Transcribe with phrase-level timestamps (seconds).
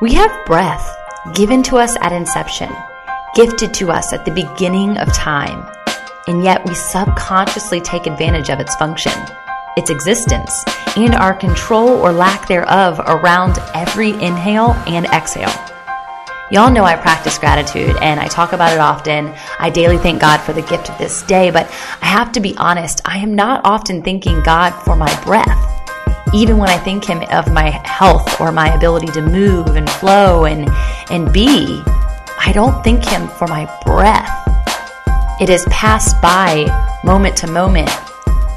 [0.00, 0.96] We have breath
[1.34, 2.70] given to us at inception,
[3.34, 5.66] gifted to us at the beginning of time,
[6.26, 9.12] and yet we subconsciously take advantage of its function,
[9.76, 10.64] its existence,
[10.96, 15.52] and our control or lack thereof around every inhale and exhale.
[16.50, 19.32] Y'all know I practice gratitude and I talk about it often.
[19.60, 21.66] I daily thank God for the gift of this day, but
[22.00, 25.79] I have to be honest, I am not often thanking God for my breath.
[26.32, 30.44] Even when I think Him of my health or my ability to move and flow
[30.44, 30.68] and,
[31.10, 31.82] and be,
[32.38, 34.30] I don't thank Him for my breath.
[35.40, 36.66] It has passed by
[37.04, 37.90] moment to moment,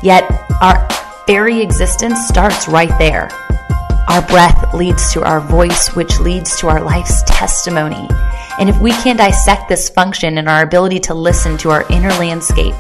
[0.03, 0.29] yet
[0.61, 0.87] our
[1.25, 3.29] very existence starts right there.
[4.09, 8.07] Our breath leads to our voice, which leads to our life's testimony.
[8.59, 12.11] And if we can dissect this function and our ability to listen to our inner
[12.11, 12.75] landscape,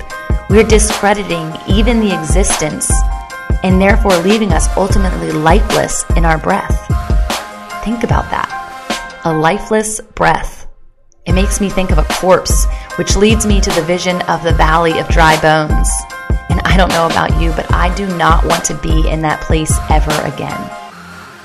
[0.49, 2.91] we're discrediting even the existence
[3.63, 6.77] and therefore leaving us ultimately lifeless in our breath.
[7.83, 9.21] Think about that.
[9.25, 10.67] A lifeless breath.
[11.25, 12.65] It makes me think of a corpse,
[12.97, 15.89] which leads me to the vision of the valley of dry bones.
[16.49, 19.41] And I don't know about you, but I do not want to be in that
[19.41, 20.59] place ever again.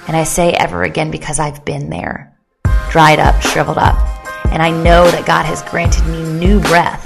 [0.09, 2.37] And I say ever again because I've been there,
[2.91, 3.97] dried up, shriveled up.
[4.47, 7.05] And I know that God has granted me new breath.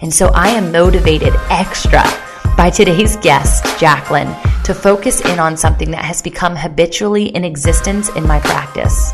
[0.00, 2.04] And so I am motivated extra
[2.58, 8.08] by today's guest, Jacqueline, to focus in on something that has become habitually in existence
[8.16, 9.12] in my practice.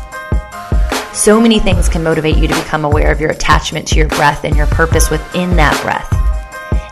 [1.13, 4.45] So many things can motivate you to become aware of your attachment to your breath
[4.45, 6.11] and your purpose within that breath.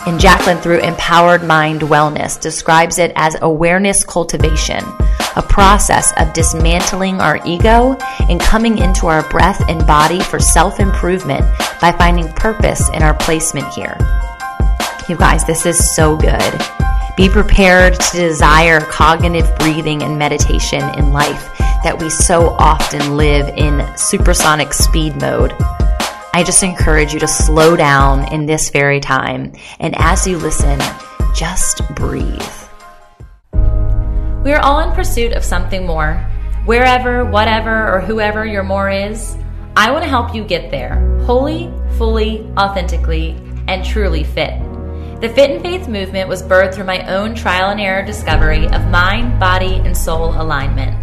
[0.07, 4.83] And Jacqueline, through Empowered Mind Wellness, describes it as awareness cultivation,
[5.35, 7.97] a process of dismantling our ego
[8.29, 11.43] and coming into our breath and body for self improvement
[11.81, 13.97] by finding purpose in our placement here.
[15.09, 16.61] You guys, this is so good.
[17.17, 23.49] Be prepared to desire cognitive breathing and meditation in life that we so often live
[23.57, 25.53] in supersonic speed mode.
[26.33, 29.51] I just encourage you to slow down in this very time.
[29.81, 30.79] And as you listen,
[31.35, 32.41] just breathe.
[33.51, 36.15] We are all in pursuit of something more.
[36.63, 39.35] Wherever, whatever, or whoever your more is,
[39.75, 43.31] I want to help you get there wholly, fully, authentically,
[43.67, 44.72] and truly fit.
[45.23, 48.89] The Fit and Faith movement was birthed through my own trial and error discovery of
[48.89, 50.93] mind, body, and soul alignment.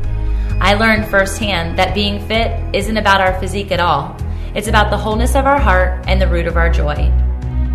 [0.61, 4.15] I learned firsthand that being fit isn't about our physique at all.
[4.55, 7.11] It's about the wholeness of our heart and the root of our joy.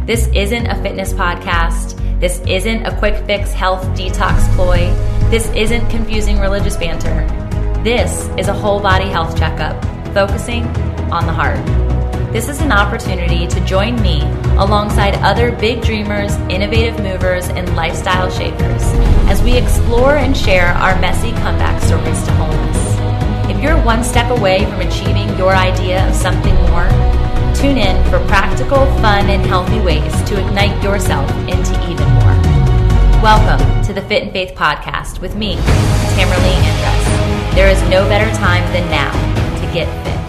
[0.05, 2.19] This isn't a fitness podcast.
[2.19, 4.93] This isn't a quick fix health detox ploy.
[5.31, 7.25] This isn't confusing religious banter.
[7.83, 9.83] This is a whole body health checkup
[10.13, 10.67] focusing
[11.11, 11.94] on the heart.
[12.35, 14.19] This is an opportunity to join me
[14.59, 18.83] alongside other big dreamers, innovative movers, and lifestyle shapers
[19.31, 23.49] as we explore and share our messy comeback stories to wholeness.
[23.49, 26.89] If you're one step away from achieving your idea of something more,
[27.55, 32.35] tune in for practical, fun, and healthy ways to ignite yourself into even more.
[33.23, 37.55] Welcome to the Fit and Faith podcast with me, Tamerlee Andress.
[37.55, 39.13] There is no better time than now
[39.61, 40.24] to get fit.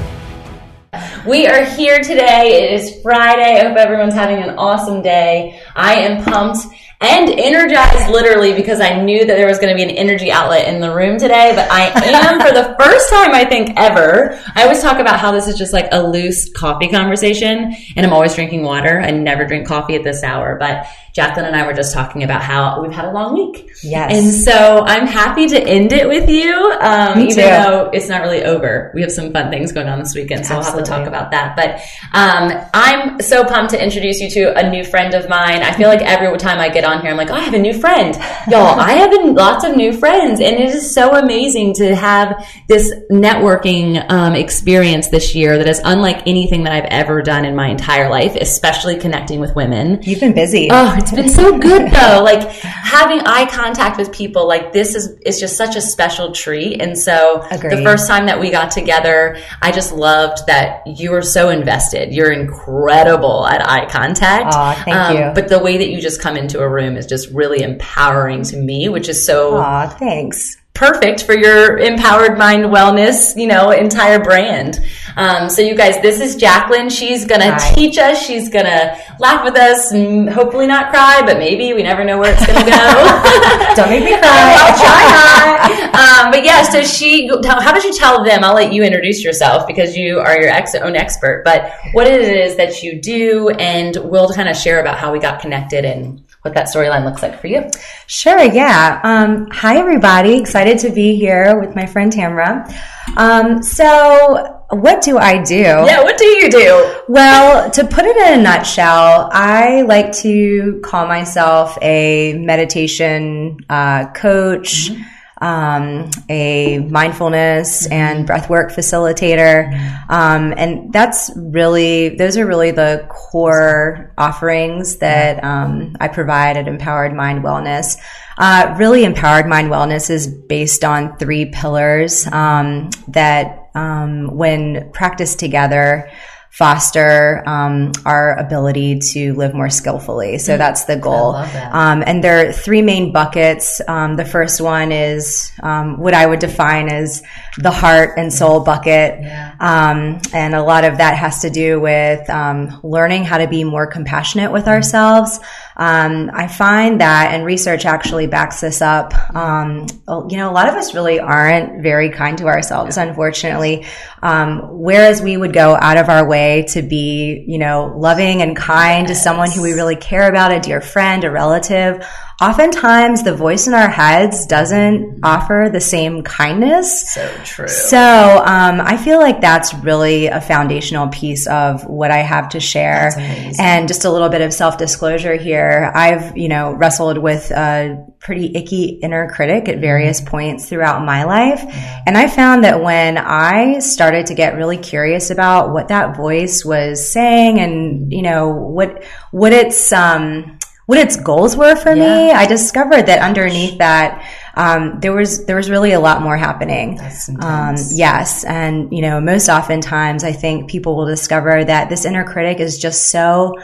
[1.26, 2.62] We are here today.
[2.62, 3.58] It is Friday.
[3.58, 5.60] I hope everyone's having an awesome day.
[5.74, 6.66] I am pumped
[7.00, 10.68] and energized literally because I knew that there was going to be an energy outlet
[10.72, 11.52] in the room today.
[11.56, 14.40] But I am for the first time, I think ever.
[14.54, 18.12] I always talk about how this is just like a loose coffee conversation and I'm
[18.12, 19.00] always drinking water.
[19.00, 20.86] I never drink coffee at this hour, but
[21.16, 23.70] Jacqueline and I were just talking about how we've had a long week.
[23.82, 24.12] Yes.
[24.12, 26.54] And so I'm happy to end it with you.
[26.78, 27.40] Um, even too.
[27.40, 28.92] though it's not really over.
[28.94, 31.30] We have some fun things going on this weekend, so we'll have to talk about
[31.30, 31.56] that.
[31.56, 31.80] But
[32.12, 35.62] um, I'm so pumped to introduce you to a new friend of mine.
[35.62, 37.58] I feel like every time I get on here, I'm like, oh, I have a
[37.58, 38.14] new friend.
[38.50, 42.46] Y'all, I have been- lots of new friends, and it is so amazing to have
[42.68, 47.56] this networking um, experience this year that is unlike anything that I've ever done in
[47.56, 50.02] my entire life, especially connecting with women.
[50.02, 50.68] You've been busy.
[50.70, 52.22] Oh, it's been so good though.
[52.24, 56.80] Like having eye contact with people like this is is just such a special treat.
[56.80, 61.22] And so the first time that we got together, I just loved that you were
[61.22, 62.12] so invested.
[62.12, 64.54] You're incredible at eye contact.
[64.54, 65.32] Um, Aw, thank you.
[65.34, 68.56] But the way that you just come into a room is just really empowering to
[68.56, 70.56] me, which is so Aw, thanks.
[70.74, 74.80] perfect for your empowered mind wellness, you know, entire brand.
[75.16, 76.90] Um, so you guys, this is Jacqueline.
[76.90, 77.74] She's gonna Hi.
[77.74, 78.22] teach us.
[78.24, 82.34] She's gonna laugh with us and hopefully not cry, but maybe we never know where
[82.34, 83.74] it's gonna go.
[83.74, 84.54] Don't make me cry.
[84.60, 85.92] I'll try not.
[85.96, 87.38] Um, but yeah, so she, how
[87.70, 88.44] about you tell them?
[88.44, 91.42] I'll let you introduce yourself because you are your ex- own expert.
[91.44, 95.18] But what it is that you do, and we'll kind of share about how we
[95.18, 97.68] got connected and what that storyline looks like for you.
[98.06, 99.00] Sure, yeah.
[99.02, 100.38] Um, hi, everybody.
[100.38, 102.72] Excited to be here with my friend Tamra.
[103.16, 105.54] Um, so, what do I do?
[105.54, 107.02] Yeah, what do you do?
[107.08, 114.12] Well, to put it in a nutshell, I like to call myself a meditation uh,
[114.12, 114.90] coach.
[114.90, 119.72] Mm-hmm um, a mindfulness and breathwork facilitator.
[120.08, 126.68] Um, and that's really, those are really the core offerings that um, I provide at
[126.68, 127.96] Empowered Mind Wellness.
[128.38, 135.38] Uh, really, Empowered Mind Wellness is based on three pillars um, that, um, when practiced
[135.38, 136.10] together,
[136.56, 140.38] foster um, our ability to live more skillfully.
[140.38, 140.58] So mm.
[140.58, 141.34] that's the goal.
[141.34, 143.82] Um, and there are three main buckets.
[143.86, 147.22] Um, the first one is um, what I would define as
[147.58, 149.20] the heart and soul bucket.
[149.20, 149.54] Yeah.
[149.60, 153.62] Um, and a lot of that has to do with um, learning how to be
[153.62, 155.38] more compassionate with ourselves.
[155.76, 159.12] Um, I find that, and research actually backs this up.
[159.34, 159.86] Um,
[160.28, 163.84] you know, a lot of us really aren't very kind to ourselves, unfortunately.
[164.22, 168.56] Um, whereas we would go out of our way to be, you know, loving and
[168.56, 169.18] kind yes.
[169.18, 172.06] to someone who we really care about, a dear friend, a relative
[172.40, 177.12] oftentimes the voice in our heads doesn't offer the same kindness.
[177.14, 177.68] So true.
[177.68, 182.60] So um, I feel like that's really a foundational piece of what I have to
[182.60, 183.12] share.
[183.58, 185.90] And just a little bit of self disclosure here.
[185.94, 190.30] I've you know wrestled with a pretty icky inner critic at various mm-hmm.
[190.30, 191.62] points throughout my life,
[192.06, 196.64] and I found that when I started to get really curious about what that voice
[196.64, 202.26] was saying, and you know what what its um what its goals were for yeah.
[202.26, 204.24] me, I discovered that underneath that,
[204.54, 206.98] um, there was there was really a lot more happening.
[207.40, 212.24] Um, yes, and you know, most oftentimes, I think people will discover that this inner
[212.24, 213.54] critic is just so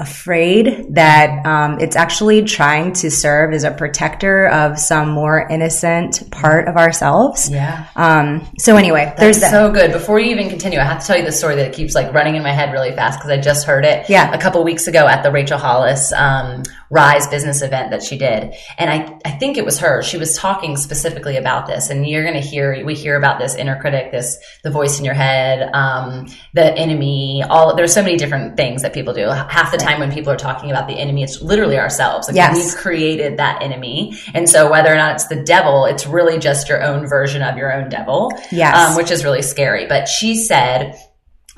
[0.00, 6.30] afraid that um, it's actually trying to serve as a protector of some more innocent
[6.30, 7.50] part of ourselves.
[7.50, 7.86] Yeah.
[7.94, 9.50] Um, so anyway, That's there's that.
[9.50, 9.92] so good.
[9.92, 12.36] Before you even continue, I have to tell you the story that keeps like running
[12.36, 14.08] in my head really fast because I just heard it.
[14.08, 14.32] Yeah.
[14.32, 18.54] A couple weeks ago at the Rachel Hollis um, Rise business event that she did,
[18.76, 20.02] and I I think it was her.
[20.02, 23.54] She was talking specifically about this, and you're going to hear we hear about this
[23.54, 27.44] inner critic, this the voice in your head, um, the enemy.
[27.48, 29.28] All there's so many different things that people do.
[29.28, 32.28] Half the time when people are talking about the enemy, it's literally ourselves.
[32.28, 32.56] Like yes.
[32.56, 34.18] we've created that enemy.
[34.34, 37.56] And so whether or not it's the devil, it's really just your own version of
[37.56, 38.32] your own devil.
[38.50, 38.76] Yes.
[38.76, 39.86] Um, which is really scary.
[39.86, 40.98] But she said,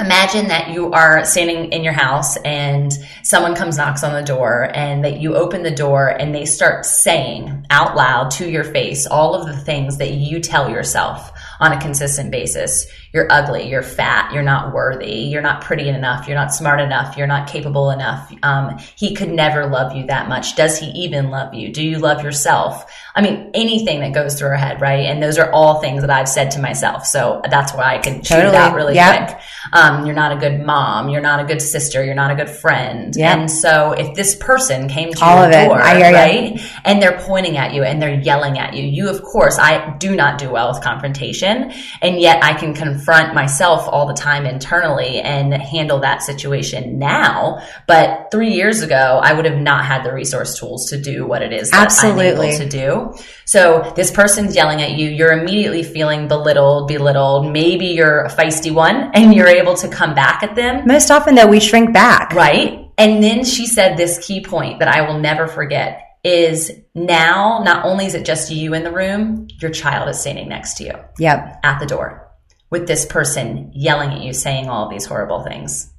[0.00, 2.92] imagine that you are standing in your house and
[3.22, 6.86] someone comes knocks on the door and that you open the door and they start
[6.86, 11.30] saying out loud to your face all of the things that you tell yourself
[11.60, 12.86] on a consistent basis.
[13.12, 17.16] You're ugly, you're fat, you're not worthy, you're not pretty enough, you're not smart enough,
[17.18, 18.32] you're not capable enough.
[18.42, 20.56] Um, he could never love you that much.
[20.56, 21.70] Does he even love you?
[21.70, 22.90] Do you love yourself?
[23.14, 25.06] I mean, anything that goes through our head, right?
[25.06, 27.04] And those are all things that I've said to myself.
[27.04, 28.52] So that's why I can totally.
[28.52, 29.28] that really yep.
[29.28, 29.40] quick.
[29.72, 31.10] Um, you're not a good mom.
[31.10, 32.02] You're not a good sister.
[32.02, 33.14] You're not a good friend.
[33.14, 33.36] Yep.
[33.36, 36.54] And so if this person came to all your door, right?
[36.54, 36.66] You.
[36.84, 40.16] And they're pointing at you and they're yelling at you, you, of course, I do
[40.16, 41.72] not do well with confrontation.
[42.00, 47.62] And yet I can confront myself all the time internally and handle that situation now.
[47.86, 51.42] But three years ago, I would have not had the resource tools to do what
[51.42, 52.48] it is that Absolutely.
[52.48, 53.01] I'm able to do.
[53.44, 55.08] So this person's yelling at you.
[55.08, 57.52] You're immediately feeling belittled, belittled.
[57.52, 60.86] Maybe you're a feisty one and you're able to come back at them.
[60.86, 62.32] Most often though, we shrink back.
[62.32, 62.90] Right.
[62.98, 67.84] And then she said this key point that I will never forget is now not
[67.84, 70.94] only is it just you in the room, your child is standing next to you.
[71.18, 71.60] Yep.
[71.64, 72.30] At the door
[72.70, 75.92] with this person yelling at you, saying all these horrible things.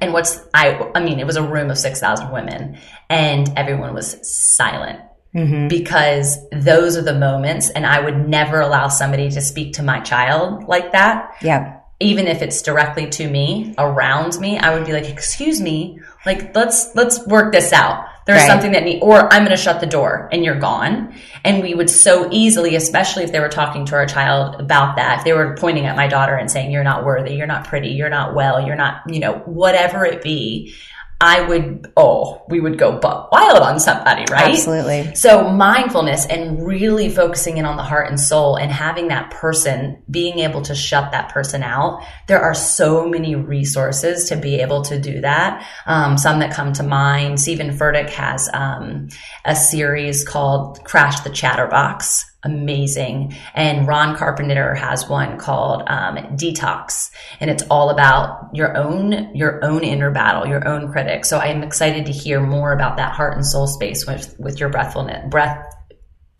[0.00, 4.18] And what's I I mean, it was a room of 6,000 women and everyone was
[4.22, 5.00] silent
[5.32, 5.68] Mm-hmm.
[5.68, 10.00] because those are the moments and I would never allow somebody to speak to my
[10.00, 11.36] child like that.
[11.40, 11.78] Yeah.
[12.00, 16.56] Even if it's directly to me, around me, I would be like, "Excuse me, like
[16.56, 18.06] let's let's work this out.
[18.26, 18.48] There's right.
[18.48, 21.74] something that need or I'm going to shut the door and you're gone." And we
[21.74, 25.32] would so easily, especially if they were talking to our child about that, if they
[25.32, 28.34] were pointing at my daughter and saying, "You're not worthy, you're not pretty, you're not
[28.34, 30.74] well, you're not, you know, whatever it be."
[31.22, 34.52] I would, oh, we would go wild on somebody, right?
[34.52, 35.14] Absolutely.
[35.14, 40.02] So mindfulness and really focusing in on the heart and soul and having that person
[40.10, 42.02] being able to shut that person out.
[42.26, 45.66] There are so many resources to be able to do that.
[45.84, 47.38] Um, some that come to mind.
[47.38, 49.08] Steven Furtick has um,
[49.44, 53.34] a series called Crash the Chatterbox amazing.
[53.54, 59.64] And Ron Carpenter has one called um, Detox, and it's all about your own your
[59.64, 61.24] own inner battle, your own critic.
[61.24, 64.60] So I am excited to hear more about that heart and soul space with with
[64.60, 65.64] your breathfulness breath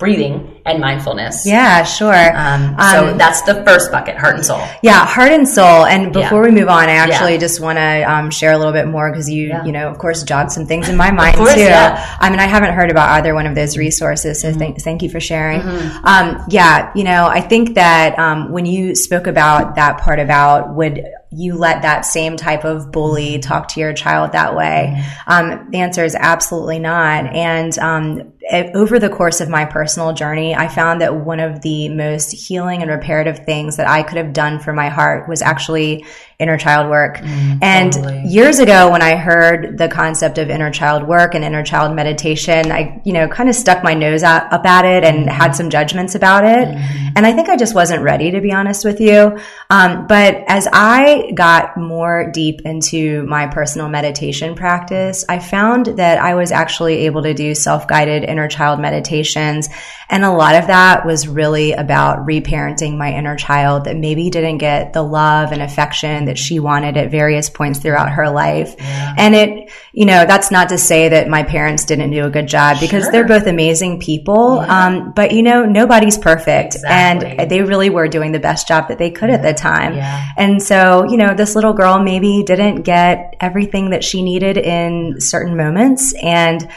[0.00, 1.47] breathing and mindfulness.
[1.47, 2.37] Yeah, sure.
[2.37, 4.61] Um, so um, that's the first bucket, heart and soul.
[4.83, 5.85] Yeah, heart and soul.
[5.85, 6.52] And before yeah.
[6.52, 7.38] we move on, I actually yeah.
[7.38, 9.64] just want to um, share a little bit more because you, yeah.
[9.64, 11.69] you know, of course, jogged some things in my mind course, too.
[11.69, 14.59] I mean, I haven't heard about either one of those resources, so mm-hmm.
[14.59, 15.61] thank, thank you for sharing.
[15.61, 16.07] Mm-hmm.
[16.07, 20.75] Um, yeah, you know, I think that um, when you spoke about that part about
[20.75, 24.94] would you let that same type of bully talk to your child that way?
[24.96, 25.30] Mm-hmm.
[25.30, 27.26] Um, the answer is absolutely not.
[27.34, 28.32] And um,
[28.75, 32.82] over the course of my personal journey, I found that one of the most healing
[32.82, 36.04] and reparative things that I could have done for my heart was actually
[36.40, 37.18] inner child work.
[37.18, 38.25] Mm, and totally.
[38.26, 42.73] years ago, when I heard the concept of inner child work and inner child meditation,
[42.73, 45.28] I, you know, kind of stuck my nose up at it and mm-hmm.
[45.28, 46.68] had some judgments about it.
[46.68, 47.09] Mm-hmm.
[47.16, 49.38] And I think I just wasn't ready, to be honest with you.
[49.68, 56.18] Um, but as I got more deep into my personal meditation practice, I found that
[56.18, 59.68] I was actually able to do self guided inner child meditations.
[60.09, 64.59] And a lot of that was really about reparenting my inner child that maybe didn't
[64.59, 68.76] get the love and affection that she wanted at various points throughout her life.
[68.78, 69.14] Yeah.
[69.18, 72.46] And it, you know, that's not to say that my parents didn't do a good
[72.46, 73.12] job because sure.
[73.12, 74.56] they're both amazing people.
[74.56, 74.87] Yeah.
[74.87, 76.76] Um, but you know, nobody's perfect.
[76.76, 77.37] Exactly.
[77.37, 79.34] And they really were doing the best job that they could yeah.
[79.34, 79.94] at the time.
[80.37, 85.20] And so, you know, this little girl maybe didn't get everything that she needed in
[85.20, 86.14] certain moments.
[86.22, 86.70] And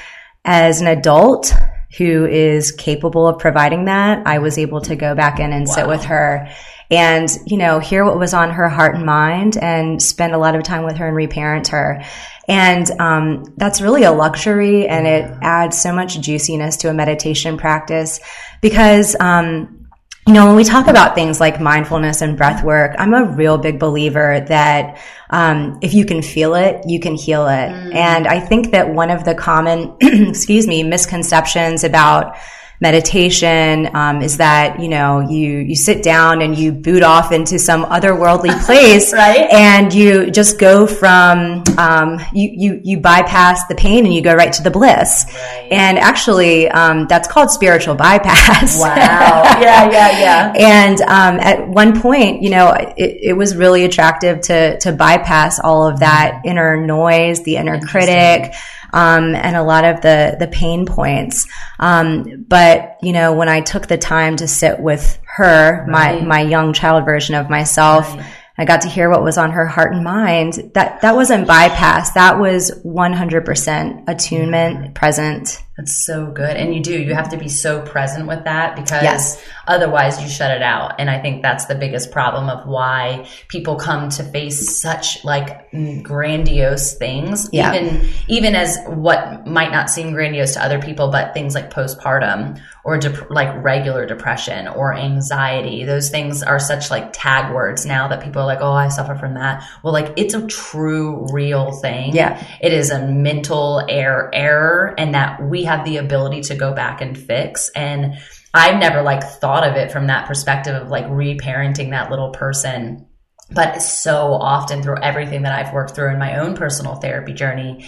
[0.43, 1.53] as an adult,
[1.97, 5.73] who is capable of providing that, I was able to go back in and wow.
[5.75, 6.49] sit with her
[6.91, 10.55] and, you know, hear what was on her heart and mind and spend a lot
[10.55, 12.03] of time with her and reparent her.
[12.47, 17.57] And um, that's really a luxury and it adds so much juiciness to a meditation
[17.57, 18.19] practice
[18.61, 19.83] because, um,
[20.27, 23.57] you know, when we talk about things like mindfulness and breath work, I'm a real
[23.57, 27.69] big believer that um, if you can feel it, you can heal it.
[27.69, 27.93] Mm.
[27.95, 32.37] And I think that one of the common, excuse me, misconceptions about
[32.83, 37.57] meditation um, is that you know you you sit down and you boot off into
[37.57, 39.49] some otherworldly place right.
[39.51, 44.35] and you just go from um, you, you you bypass the pain and you go
[44.35, 45.25] right to the bliss.
[45.25, 45.69] Right.
[45.71, 48.79] and actually um, that's called spiritual bypass.
[48.79, 49.43] Wow.
[49.63, 50.53] Yeah yeah yeah.
[50.57, 55.59] And um, at one point you know it, it, was really attractive to to bypass
[55.59, 56.49] all of that mm-hmm.
[56.49, 58.53] inner noise the inner critic
[58.93, 61.47] um, and a lot of the the pain points.
[61.79, 66.21] Um, but you know, when I took the time to sit with her, right.
[66.21, 68.15] my my young child version of myself.
[68.15, 68.25] Right.
[68.55, 70.71] I got to hear what was on her heart and mind.
[70.75, 72.11] That that wasn't bypass.
[72.11, 76.55] That was 100% attunement, present, that's so good.
[76.55, 79.43] And you do, you have to be so present with that because yes.
[79.65, 80.99] otherwise you shut it out.
[80.99, 85.71] And I think that's the biggest problem of why people come to face such like
[85.71, 87.73] mm, grandiose things, yeah.
[87.73, 92.61] even, even as what might not seem grandiose to other people, but things like postpartum
[92.83, 95.85] or dep- like regular depression or anxiety.
[95.85, 99.15] Those things are such like tag words now that people are like, Oh, I suffer
[99.15, 99.67] from that.
[99.81, 102.13] Well, like it's a true, real thing.
[102.13, 102.45] Yeah.
[102.61, 107.01] It is a mental error, error and that we have the ability to go back
[107.01, 107.69] and fix.
[107.75, 108.15] And
[108.53, 113.07] I've never like thought of it from that perspective of like reparenting that little person
[113.53, 117.85] but so often through everything that I've worked through in my own personal therapy journey,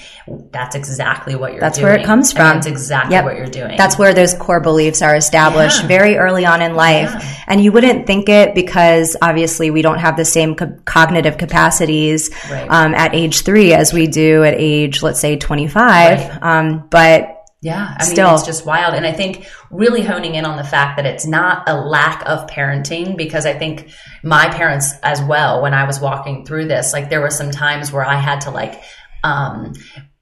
[0.52, 1.92] that's exactly what you're that's doing.
[1.92, 2.56] where it comes from.
[2.56, 3.26] That's exactly yep.
[3.26, 3.76] what you're doing.
[3.78, 5.88] That's where those core beliefs are established yeah.
[5.88, 7.12] very early on in life.
[7.12, 7.44] Yeah.
[7.48, 12.30] And you wouldn't think it because obviously we don't have the same co- cognitive capacities
[12.50, 12.68] right.
[12.70, 16.20] um, at age three as we do at age, let's say, 25.
[16.20, 16.40] Right.
[16.42, 17.35] Um, but
[17.66, 18.28] yeah, I Still.
[18.28, 18.94] mean, it's just wild.
[18.94, 22.46] And I think really honing in on the fact that it's not a lack of
[22.46, 23.90] parenting, because I think
[24.22, 27.92] my parents as well, when I was walking through this, like there were some times
[27.92, 28.84] where I had to like,
[29.24, 29.74] um,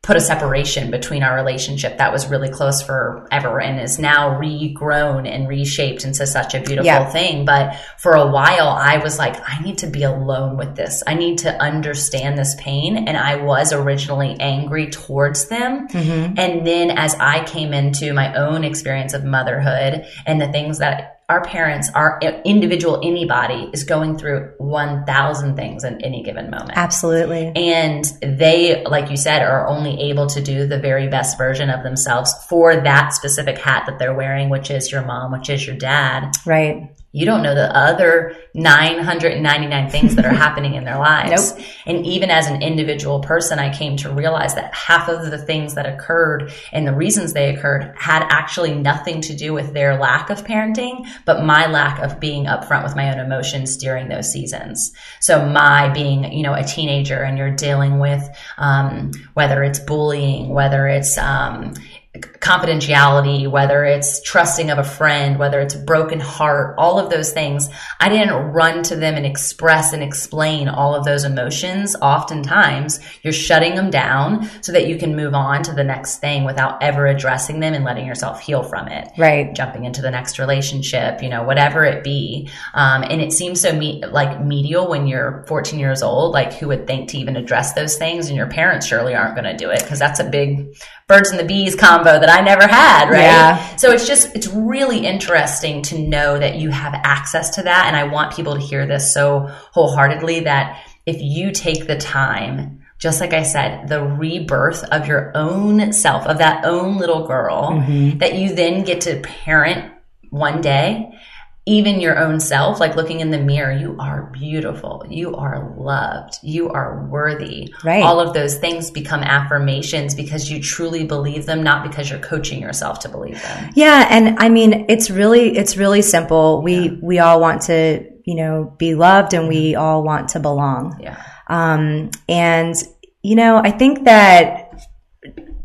[0.04, 5.26] put a separation between our relationship that was really close forever and is now regrown
[5.26, 7.10] and reshaped into such a beautiful yeah.
[7.10, 7.46] thing.
[7.46, 11.04] But for a while, I was like, I need to be alone with this.
[11.08, 13.08] I need to understand this pain.
[13.08, 15.88] And I was originally angry towards them.
[15.88, 16.38] Mm-hmm.
[16.38, 21.13] And then as I came into my own experience of motherhood and the things that
[21.30, 26.74] our parents, our individual anybody is going through 1,000 things in any given moment.
[26.76, 27.52] Absolutely.
[27.56, 31.84] And they, like you said, are only able to do the very best version of
[31.84, 35.78] themselves for that specific hat that they're wearing, which is your mom, which is your
[35.78, 36.34] dad.
[36.46, 41.56] Right you don't know the other 999 things that are happening in their lives.
[41.56, 41.66] Nope.
[41.86, 45.76] And even as an individual person, I came to realize that half of the things
[45.76, 50.32] that occurred and the reasons they occurred had actually nothing to do with their lack
[50.32, 54.92] of parenting, but my lack of being upfront with my own emotions during those seasons.
[55.20, 58.28] So my being, you know, a teenager and you're dealing with,
[58.58, 61.76] um, whether it's bullying, whether it's, um,
[62.20, 67.70] confidentiality, whether it's trusting of a friend, whether it's broken heart, all of those things,
[68.00, 71.96] I didn't run to them and express and explain all of those emotions.
[72.02, 76.44] Oftentimes, you're shutting them down so that you can move on to the next thing
[76.44, 79.10] without ever addressing them and letting yourself heal from it.
[79.18, 79.54] Right.
[79.56, 82.48] Jumping into the next relationship, you know, whatever it be.
[82.76, 86.32] Um, and it seems so me- like medial when you're 14 years old.
[86.34, 88.28] Like, who would think to even address those things?
[88.28, 90.76] And your parents surely aren't going to do it because that's a big
[91.08, 93.22] birds and the bees combo that I never had, right?
[93.22, 93.76] Yeah.
[93.76, 97.86] So it's just, it's really interesting to know that you have access to that.
[97.88, 102.82] And I want people to hear this so wholeheartedly that if you take the time,
[102.98, 107.72] just like I said, the rebirth of your own self, of that own little girl
[107.72, 108.20] mm-hmm.
[108.20, 109.92] that you then get to parent
[110.30, 111.20] one day
[111.66, 115.06] even your own self, like looking in the mirror, you are beautiful.
[115.10, 116.38] You are loved.
[116.44, 117.74] You are worthy.
[117.86, 118.04] Right.
[118.04, 122.60] All of those things become affirmations because you truly believe them, not because you're coaching
[122.60, 123.72] yourself to believe them.
[123.76, 124.08] Yeah.
[124.10, 126.62] And I mean, it's really, it's really simple.
[126.62, 126.96] We, yeah.
[127.02, 131.00] we all want to, you know, be loved and we all want to belong.
[131.02, 131.24] Yeah.
[131.48, 132.76] Um, and,
[133.22, 134.82] you know, I think that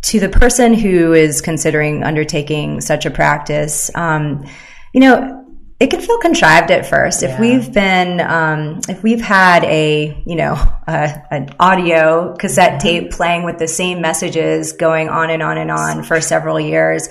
[0.02, 4.47] to the person who is considering undertaking such a practice, um,
[4.95, 5.38] you know,
[5.80, 7.23] it can feel contrived at first.
[7.23, 7.32] Yeah.
[7.32, 10.54] If we've been, um, if we've had a, you know,
[10.88, 12.88] a, an audio cassette mm-hmm.
[12.88, 17.08] tape playing with the same messages going on and on and on for several years,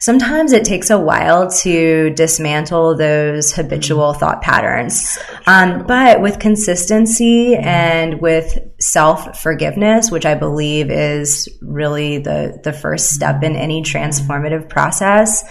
[0.00, 4.18] sometimes it takes a while to dismantle those habitual mm-hmm.
[4.18, 5.16] thought patterns.
[5.46, 7.68] Um, but with consistency mm-hmm.
[7.68, 13.82] and with self forgiveness, which I believe is really the, the first step in any
[13.82, 15.44] transformative process,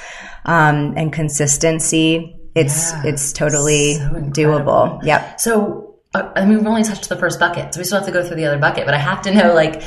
[0.43, 5.03] um, and consistency, it's yeah, it's totally so doable.
[5.03, 5.39] Yep.
[5.39, 8.13] So uh, I mean, we've only touched the first bucket, so we still have to
[8.13, 8.85] go through the other bucket.
[8.85, 9.83] But I have to know, like,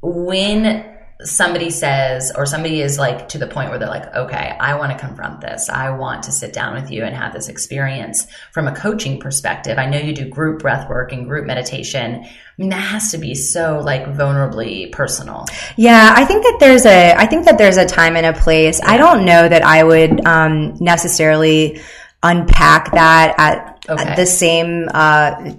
[0.00, 4.76] when somebody says, or somebody is like to the point where they're like, okay, I
[4.76, 5.68] want to confront this.
[5.68, 9.78] I want to sit down with you and have this experience from a coaching perspective.
[9.78, 12.22] I know you do group breath work and group meditation.
[12.24, 15.46] I mean, that has to be so like vulnerably personal.
[15.76, 18.80] Yeah, I think that there's a, I think that there's a time and a place.
[18.84, 21.80] I don't know that I would um, necessarily
[22.22, 24.02] unpack that at, okay.
[24.02, 25.52] at the same uh,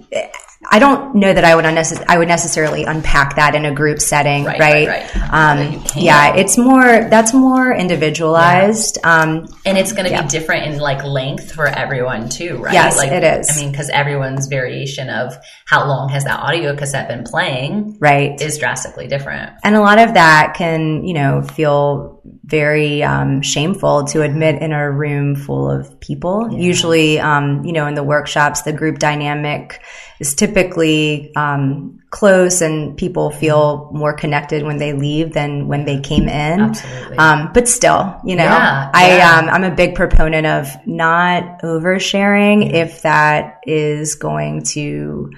[0.72, 4.00] I don't know that I would unnecess- I would necessarily unpack that in a group
[4.00, 4.60] setting, right?
[4.60, 4.88] right?
[4.88, 5.32] right, right.
[5.32, 9.22] Um, yeah, it's more that's more individualized, yeah.
[9.22, 10.22] um, and it's going to yeah.
[10.22, 12.72] be different in like length for everyone too, right?
[12.72, 13.50] Yes, like, it is.
[13.50, 18.40] I mean, because everyone's variation of how long has that audio cassette been playing, right,
[18.40, 24.04] is drastically different, and a lot of that can you know feel very um, shameful
[24.04, 26.48] to admit in a room full of people.
[26.50, 26.58] Yeah.
[26.58, 29.80] Usually, um, you know, in the workshops, the group dynamic
[30.20, 35.98] is typically um, close and people feel more connected when they leave than when they
[35.98, 36.60] came in.
[36.60, 37.16] Absolutely.
[37.16, 39.38] Um, but still, you know, yeah, I, yeah.
[39.38, 45.32] Um, I'm a big proponent of not oversharing if that is going to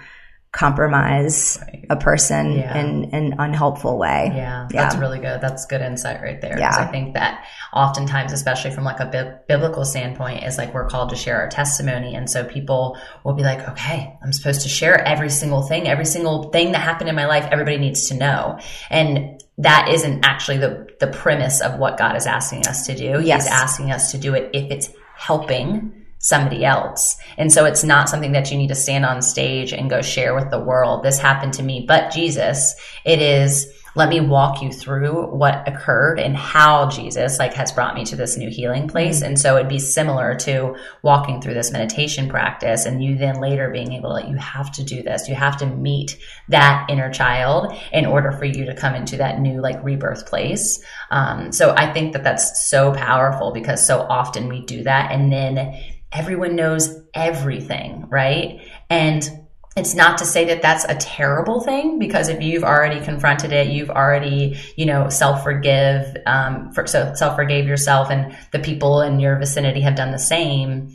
[0.53, 1.87] compromise right.
[1.89, 2.79] a person yeah.
[2.79, 4.31] in, in an unhelpful way.
[4.35, 5.41] Yeah, yeah, that's really good.
[5.41, 6.59] That's good insight right there.
[6.59, 6.77] Yeah.
[6.77, 11.09] I think that oftentimes, especially from like a bi- biblical standpoint, is like we're called
[11.11, 12.15] to share our testimony.
[12.15, 16.05] And so people will be like, okay, I'm supposed to share every single thing, every
[16.05, 17.49] single thing that happened in my life.
[17.51, 18.59] Everybody needs to know.
[18.91, 23.23] And that isn't actually the, the premise of what God is asking us to do.
[23.23, 23.45] Yes.
[23.45, 27.17] He's asking us to do it if it's helping somebody else.
[27.37, 30.35] And so it's not something that you need to stand on stage and go share
[30.35, 31.03] with the world.
[31.03, 32.75] This happened to me, but Jesus.
[33.05, 37.97] It is, let me walk you through what occurred and how Jesus like has brought
[37.97, 39.17] me to this new healing place.
[39.17, 39.27] Mm-hmm.
[39.27, 43.69] And so it'd be similar to walking through this meditation practice and you then later
[43.71, 45.29] being able to like, you have to do this.
[45.29, 46.17] You have to meet
[46.49, 50.81] that inner child in order for you to come into that new like rebirth place.
[51.11, 55.33] Um, so I think that that's so powerful because so often we do that and
[55.33, 58.61] then everyone knows everything, right?
[58.91, 59.29] And
[59.77, 63.69] it's not to say that that's a terrible thing because if you've already confronted it,
[63.69, 69.01] you've already, you know, self forgive, um, for, so self forgave yourself, and the people
[69.01, 70.95] in your vicinity have done the same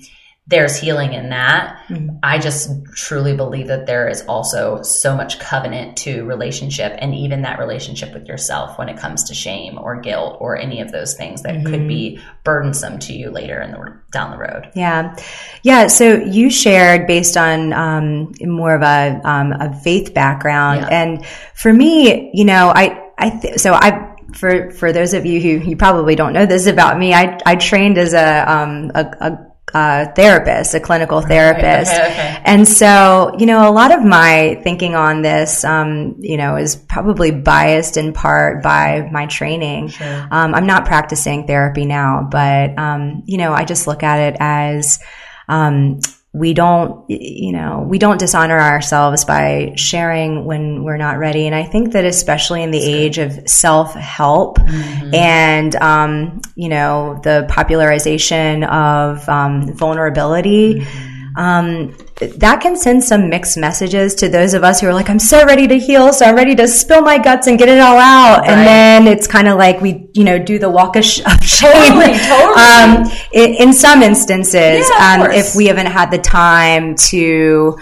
[0.50, 1.84] there's healing in that.
[1.90, 2.20] Mm-hmm.
[2.24, 7.42] I just truly believe that there is also so much covenant to relationship and even
[7.42, 11.16] that relationship with yourself when it comes to shame or guilt or any of those
[11.16, 11.68] things that mm-hmm.
[11.68, 14.72] could be burdensome to you later in the down the road.
[14.74, 15.18] Yeah.
[15.64, 15.88] Yeah.
[15.88, 20.82] So you shared based on um, more of a, um, a faith background.
[20.82, 20.88] Yeah.
[20.88, 25.42] And for me, you know, I, I, th- so I, for, for those of you
[25.42, 29.06] who you probably don't know this about me, I, I trained as a, um, a,
[29.20, 31.92] a uh, therapist, a clinical therapist.
[31.92, 32.42] Okay, okay.
[32.46, 36.76] And so, you know, a lot of my thinking on this, um, you know, is
[36.76, 39.90] probably biased in part by my training.
[39.90, 40.28] Sure.
[40.32, 44.38] Um, I'm not practicing therapy now, but, um, you know, I just look at it
[44.40, 45.00] as,
[45.50, 46.00] um,
[46.38, 51.48] we don't, you know, we don't dishonor ourselves by sharing when we're not ready.
[51.48, 55.14] And I think that especially in the age of self help mm-hmm.
[55.14, 60.76] and, um, you know, the popularization of um, vulnerability.
[60.76, 65.08] Mm-hmm um, that can send some mixed messages to those of us who are like,
[65.08, 67.80] I'm so ready to heal, so I'm ready to spill my guts and get it
[67.80, 68.40] all out.
[68.40, 68.50] Right.
[68.50, 71.44] And then it's kind of like we, you know, do the walk of, sh- of
[71.44, 71.72] shame.
[71.72, 72.56] Totally, totally.
[72.58, 77.78] Um, in, in, some instances, yeah, um, if we haven't had the time to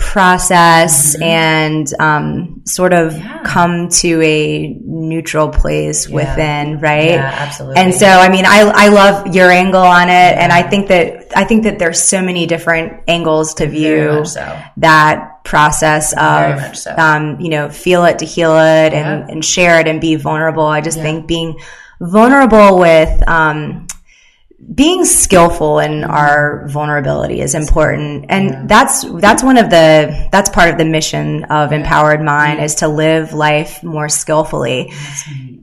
[0.00, 1.22] process mm-hmm.
[1.22, 3.42] and um, sort of yeah.
[3.44, 6.14] come to a neutral place yeah.
[6.16, 7.10] within, right?
[7.10, 7.80] Yeah, absolutely.
[7.80, 10.40] And so, I mean, I I love your angle on it, yeah.
[10.40, 14.60] and I think that I think that there's so many different angles to view so.
[14.78, 16.94] that process of, so.
[16.96, 20.64] um, you know, feel it to heal it and, and share it and be vulnerable.
[20.64, 21.60] I just think being
[22.00, 23.86] vulnerable with um,
[24.74, 28.26] being skillful in our vulnerability is important.
[28.28, 28.62] And yeah.
[28.66, 32.88] that's that's one of the that's part of the mission of empowered mind is to
[32.88, 34.92] live life more skillfully.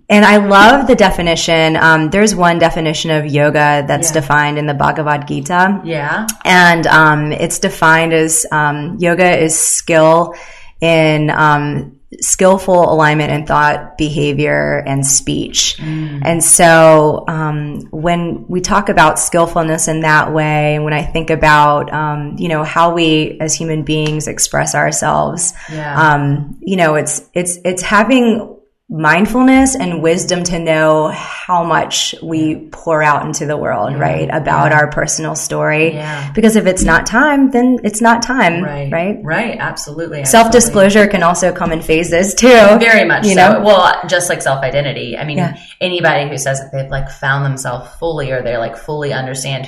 [0.10, 1.76] And i love the definition.
[1.76, 4.14] Um, there's one definition of yoga that's yeah.
[4.14, 5.82] defined in the bhagavad gita.
[5.84, 6.28] Yeah.
[6.44, 10.34] And um, it's defined as um, yoga is skill
[10.82, 15.78] in um, skillful alignment in thought, behavior, and speech.
[15.78, 16.22] Mm.
[16.24, 21.30] And so, um, when we talk about skillfulness in that way, and when I think
[21.30, 26.14] about, um, you know, how we as human beings express ourselves, yeah.
[26.14, 28.57] um, you know, it's it's it's having
[28.90, 34.00] mindfulness and wisdom to know how much we pour out into the world, yeah.
[34.00, 34.30] right?
[34.32, 34.78] About yeah.
[34.78, 35.94] our personal story.
[35.94, 36.32] Yeah.
[36.32, 38.90] Because if it's not time, then it's not time, right?
[38.90, 39.20] Right.
[39.22, 39.58] Right.
[39.60, 40.24] Absolutely.
[40.24, 42.48] Self disclosure can also come in phases too.
[42.48, 43.54] Very much you so.
[43.54, 43.66] Know?
[43.66, 45.18] Well, just like self identity.
[45.18, 45.40] I mean,
[45.82, 49.68] anybody who says that they've like found themselves fully or they like fully understand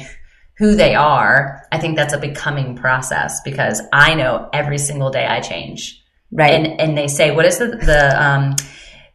[0.58, 5.26] who they are, I think that's a becoming process because I know every single day
[5.26, 6.02] I change.
[6.32, 6.54] Right.
[6.54, 8.56] And and they say, what is the the um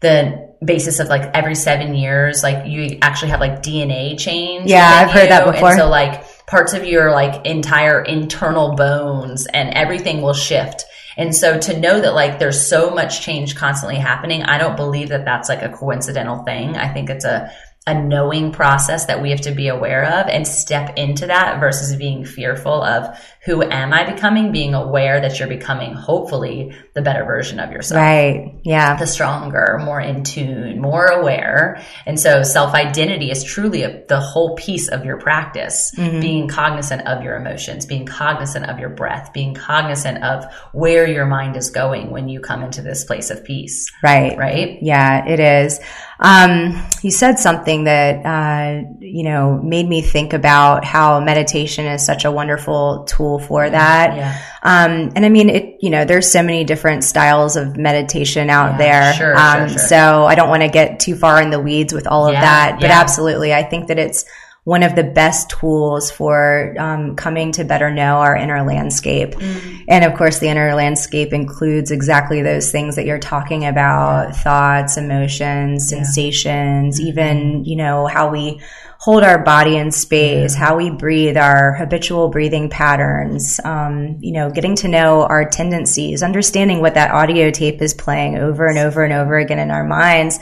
[0.04, 4.70] the basis of like every seven years, like you actually have like DNA change.
[4.70, 5.70] Yeah, I've heard that before.
[5.70, 10.84] And so like parts of your like entire internal bones and everything will shift.
[11.16, 15.08] And so to know that like there's so much change constantly happening, I don't believe
[15.08, 16.76] that that's like a coincidental thing.
[16.76, 17.50] I think it's a
[17.86, 21.94] a knowing process that we have to be aware of and step into that versus
[21.96, 24.52] being fearful of who am I becoming?
[24.52, 28.00] Being aware that you're becoming, hopefully, the better version of yourself.
[28.00, 28.54] Right.
[28.64, 28.96] Yeah.
[28.96, 31.82] The stronger, more in tune, more aware.
[32.06, 35.92] And so self identity is truly a, the whole piece of your practice.
[35.94, 36.20] Mm-hmm.
[36.20, 41.26] Being cognizant of your emotions, being cognizant of your breath, being cognizant of where your
[41.26, 43.92] mind is going when you come into this place of peace.
[44.02, 44.38] Right.
[44.38, 44.78] Right.
[44.80, 45.80] Yeah, it is.
[46.20, 52.06] Um, you said something that, uh, you know, made me think about how meditation is
[52.06, 54.16] such a wonderful tool for that.
[54.16, 54.40] Yeah.
[54.62, 58.72] Um, and I mean, it, you know, there's so many different styles of meditation out
[58.72, 59.14] yeah, there.
[59.14, 59.88] Sure, um, sure, sure.
[59.88, 62.40] So I don't want to get too far in the weeds with all of yeah,
[62.40, 63.52] that, but absolutely.
[63.52, 64.24] I think that it's,
[64.64, 69.34] one of the best tools for um, coming to better know our inner landscape.
[69.34, 69.84] Mm-hmm.
[69.88, 74.32] And of course, the inner landscape includes exactly those things that you're talking about yeah.
[74.32, 75.98] thoughts, emotions, yeah.
[75.98, 77.08] sensations, mm-hmm.
[77.08, 78.62] even, you know, how we
[78.98, 84.48] hold our body in space, how we breathe, our habitual breathing patterns, um, you know,
[84.48, 89.04] getting to know our tendencies, understanding what that audio tape is playing over and over
[89.04, 90.38] and over again in our minds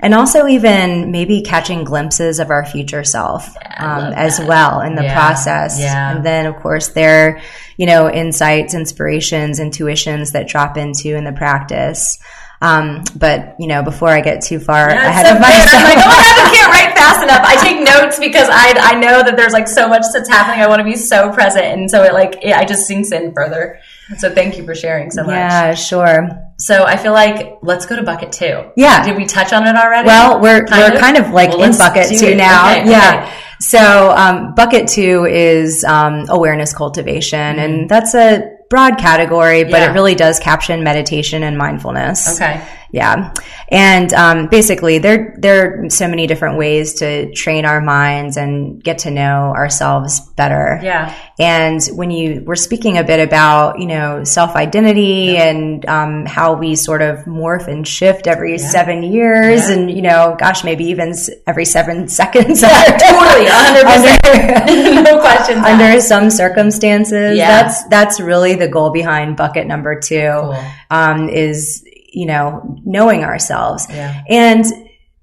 [0.00, 5.02] and also even maybe catching glimpses of our future self um, as well in the
[5.02, 5.78] yeah, process.
[5.80, 6.14] Yeah.
[6.14, 7.40] And then, of course, there,
[7.76, 12.18] you know, insights, inspirations, intuitions that drop into in the practice.
[12.62, 15.84] Um, but you know, before I get too far yeah, ahead so of myself, I'm
[15.84, 17.42] like, oh my god, I can't write fast enough.
[17.44, 20.62] I take notes because I I know that there's like so much that's happening.
[20.62, 23.34] I want to be so present, and so it like it, I just sinks in
[23.34, 23.78] further.
[24.16, 25.34] So thank you for sharing so much.
[25.34, 26.45] Yeah, sure.
[26.58, 28.70] So I feel like let's go to bucket two.
[28.76, 29.04] Yeah.
[29.04, 30.06] Did we touch on it already?
[30.06, 31.00] Well, we're kind we're of?
[31.00, 32.36] kind of like well, in bucket two it.
[32.36, 32.70] now.
[32.70, 33.24] Okay, yeah.
[33.24, 33.32] Okay.
[33.60, 37.58] So um, bucket two is um, awareness cultivation, mm-hmm.
[37.58, 39.90] and that's a broad category, but yeah.
[39.90, 42.36] it really does caption meditation and mindfulness.
[42.40, 42.66] Okay.
[42.92, 43.34] Yeah.
[43.68, 48.82] And um, basically, there, there are so many different ways to train our minds and
[48.82, 50.80] get to know ourselves better.
[50.82, 51.14] Yeah.
[51.38, 55.50] And when you were speaking a bit about, you know, self identity yeah.
[55.50, 58.70] and um, how we sort of morph and shift every yeah.
[58.70, 59.74] seven years yeah.
[59.74, 61.12] and, you know, gosh, maybe even
[61.46, 62.62] every seven seconds.
[62.62, 63.46] Yeah, totally.
[63.46, 64.68] 100%.
[64.68, 65.58] Under, no question.
[65.58, 67.36] Under some circumstances.
[67.36, 67.62] Yeah.
[67.62, 70.30] That's, that's really the goal behind bucket number two.
[70.30, 70.64] Cool.
[70.90, 71.84] Um, is
[72.16, 73.86] you know, knowing ourselves.
[73.90, 74.24] Yeah.
[74.30, 74.64] And,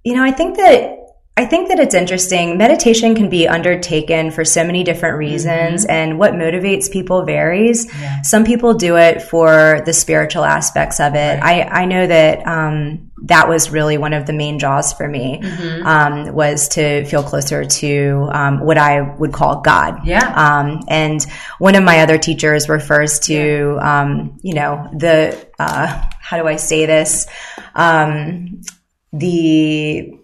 [0.04, 1.03] you know, I think that
[1.36, 2.60] I think that it's interesting.
[2.60, 5.92] Meditation can be undertaken for so many different reasons, mm-hmm.
[5.92, 7.88] and what motivates people varies.
[7.88, 8.22] Yeah.
[8.22, 11.42] Some people do it for the spiritual aspects of it.
[11.42, 11.68] Right.
[11.68, 15.40] I, I know that um, that was really one of the main draws for me
[15.42, 15.88] mm-hmm.
[15.88, 20.06] um, was to feel closer to um, what I would call God.
[20.06, 20.32] Yeah.
[20.36, 21.26] Um, and
[21.58, 24.02] one of my other teachers refers to, yeah.
[24.02, 27.26] Um, you know, the uh, how do I say this?
[27.74, 28.62] Um,
[29.12, 30.20] the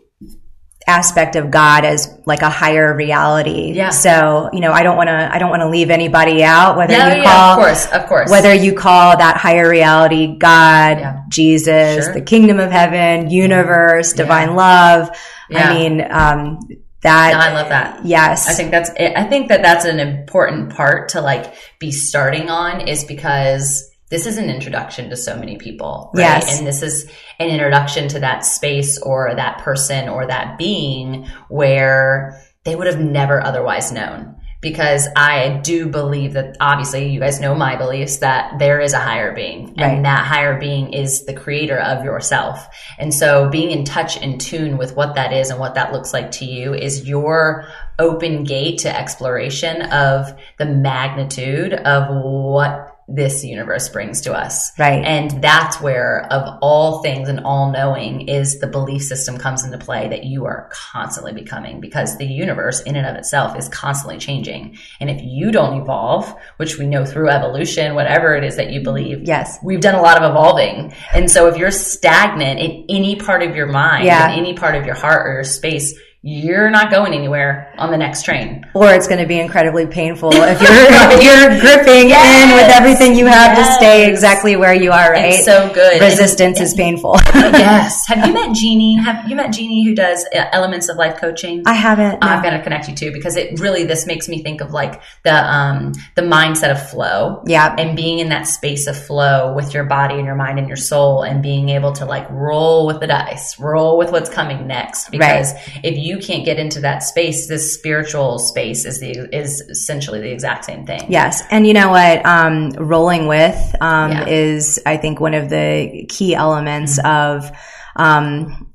[0.90, 3.72] aspect of God as like a higher reality.
[3.74, 3.90] Yeah.
[3.90, 6.98] So, you know, I don't want to, I don't want to leave anybody out, whether
[6.98, 11.00] no, you yeah, call, of course, of course, whether you call that higher reality God,
[11.00, 11.24] yeah.
[11.30, 12.14] Jesus, sure.
[12.14, 15.10] the kingdom of heaven, universe, divine love.
[15.52, 16.60] I mean, um,
[17.02, 18.06] that no, I love that.
[18.06, 18.48] Yes.
[18.48, 22.88] I think that's I think that that's an important part to like be starting on
[22.88, 26.24] is because this is an introduction to so many people, right?
[26.24, 26.58] Yes.
[26.58, 32.42] And this is an introduction to that space or that person or that being where
[32.64, 34.36] they would have never otherwise known.
[34.62, 39.00] Because I do believe that obviously you guys know my beliefs that there is a
[39.00, 39.80] higher being right.
[39.80, 42.68] and that higher being is the creator of yourself.
[42.98, 46.12] And so being in touch and tune with what that is and what that looks
[46.12, 47.70] like to you is your
[48.00, 54.72] open gate to exploration of the magnitude of what this universe brings to us.
[54.78, 55.04] Right.
[55.04, 59.78] And that's where, of all things and all knowing, is the belief system comes into
[59.78, 64.20] play that you are constantly becoming because the universe in and of itself is constantly
[64.20, 64.78] changing.
[65.00, 68.82] And if you don't evolve, which we know through evolution, whatever it is that you
[68.82, 70.94] believe, yes, we've done a lot of evolving.
[71.14, 74.32] And so if you're stagnant in any part of your mind, yeah.
[74.32, 77.98] in any part of your heart or your space, you're not going anywhere on the
[77.98, 78.66] next train.
[78.74, 82.44] Or it's going to be incredibly painful if you're if you're gripping yes.
[82.44, 83.68] in with everything you have yes.
[83.70, 85.14] to stay exactly where you are.
[85.14, 85.36] Right?
[85.36, 86.02] It's so good.
[86.02, 87.16] Resistance and, is painful.
[87.34, 88.06] yes.
[88.08, 88.96] Have you met Jeannie?
[88.96, 91.64] Have you met Jeannie who does uh, Elements of Life coaching?
[91.66, 92.20] I haven't.
[92.20, 92.28] No.
[92.28, 95.02] I've got to connect you to because it really this makes me think of like
[95.24, 97.44] the um the mindset of flow.
[97.46, 97.74] Yeah.
[97.80, 100.76] And being in that space of flow with your body and your mind and your
[100.76, 105.12] soul, and being able to like roll with the dice, roll with what's coming next.
[105.12, 105.80] Because right.
[105.86, 110.20] if you you can't get into that space, this spiritual space is the is essentially
[110.20, 111.02] the exact same thing.
[111.08, 112.26] Yes, and you know what?
[112.26, 114.28] Um, rolling with um, yeah.
[114.28, 117.08] is, I think, one of the key elements mm-hmm.
[117.08, 117.52] of.
[117.96, 118.66] Um,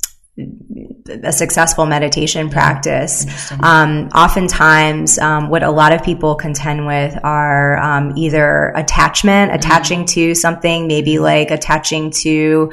[1.23, 3.25] a successful meditation practice.
[3.63, 9.59] Um, oftentimes, um, what a lot of people contend with are um, either attachment, mm-hmm.
[9.59, 12.73] attaching to something, maybe like attaching to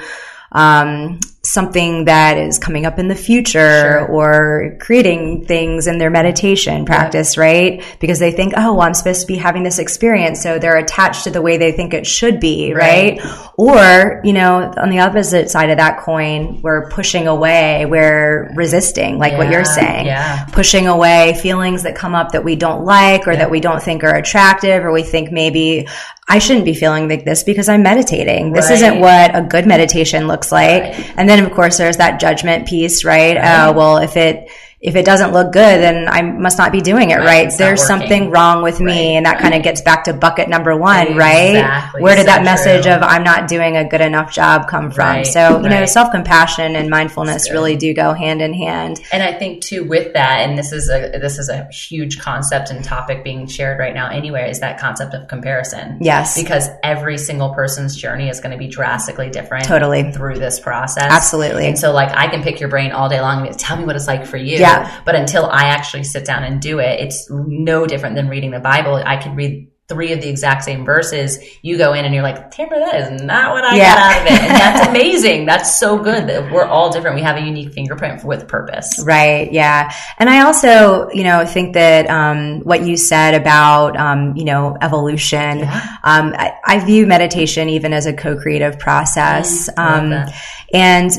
[0.51, 4.07] um, something that is coming up in the future sure.
[4.07, 7.43] or creating things in their meditation practice, yeah.
[7.43, 7.97] right?
[7.99, 10.43] Because they think, oh, well, I'm supposed to be having this experience.
[10.43, 13.19] So they're attached to the way they think it should be, right?
[13.19, 13.51] right?
[13.57, 19.17] Or, you know, on the opposite side of that coin, we're pushing away, we're resisting,
[19.17, 19.37] like yeah.
[19.39, 20.45] what you're saying, yeah.
[20.45, 24.03] pushing away feelings that come up that we don't like or that we don't think
[24.03, 25.87] are attractive or we think maybe
[26.31, 28.53] I shouldn't be feeling like this because I'm meditating.
[28.53, 28.75] This right.
[28.75, 30.83] isn't what a good meditation looks like.
[30.83, 31.13] Right.
[31.17, 33.37] And then of course there's that judgment piece, right?
[33.37, 33.69] right.
[33.69, 34.49] Uh, well, if it,
[34.81, 37.45] if it doesn't look good, then I must not be doing it right.
[37.45, 37.53] right.
[37.55, 38.85] There's something wrong with me.
[38.85, 39.17] Right.
[39.17, 41.99] And that kind of gets back to bucket number one, exactly.
[41.99, 42.01] right?
[42.01, 42.93] Where did so that message true.
[42.93, 45.05] of I'm not doing a good enough job come from?
[45.17, 45.27] Right.
[45.27, 48.99] So, you know, self compassion and mindfulness really do go hand in hand.
[49.13, 52.71] And I think too with that, and this is a this is a huge concept
[52.71, 55.99] and topic being shared right now anyway, is that concept of comparison.
[56.01, 56.41] Yes.
[56.41, 61.11] Because every single person's journey is going to be drastically different totally through this process.
[61.11, 61.67] Absolutely.
[61.67, 63.95] And so like I can pick your brain all day long and tell me what
[63.95, 64.57] it's like for you.
[64.57, 64.70] Yeah.
[65.05, 68.59] But until I actually sit down and do it, it's no different than reading the
[68.59, 68.95] Bible.
[68.95, 72.49] I could read three of the exact same verses, you go in and you're like,
[72.49, 73.95] Tamra, that is not what I yeah.
[73.95, 74.41] got out of it.
[74.41, 75.45] And that's amazing.
[75.45, 77.17] that's so good that we're all different.
[77.17, 79.03] We have a unique fingerprint with purpose.
[79.05, 79.51] Right.
[79.51, 79.93] Yeah.
[80.17, 84.77] And I also, you know, think that, um, what you said about, um, you know,
[84.81, 85.97] evolution, yeah.
[86.03, 89.69] um, I, I, view meditation even as a co-creative process.
[89.77, 90.33] Mm,
[90.73, 91.11] and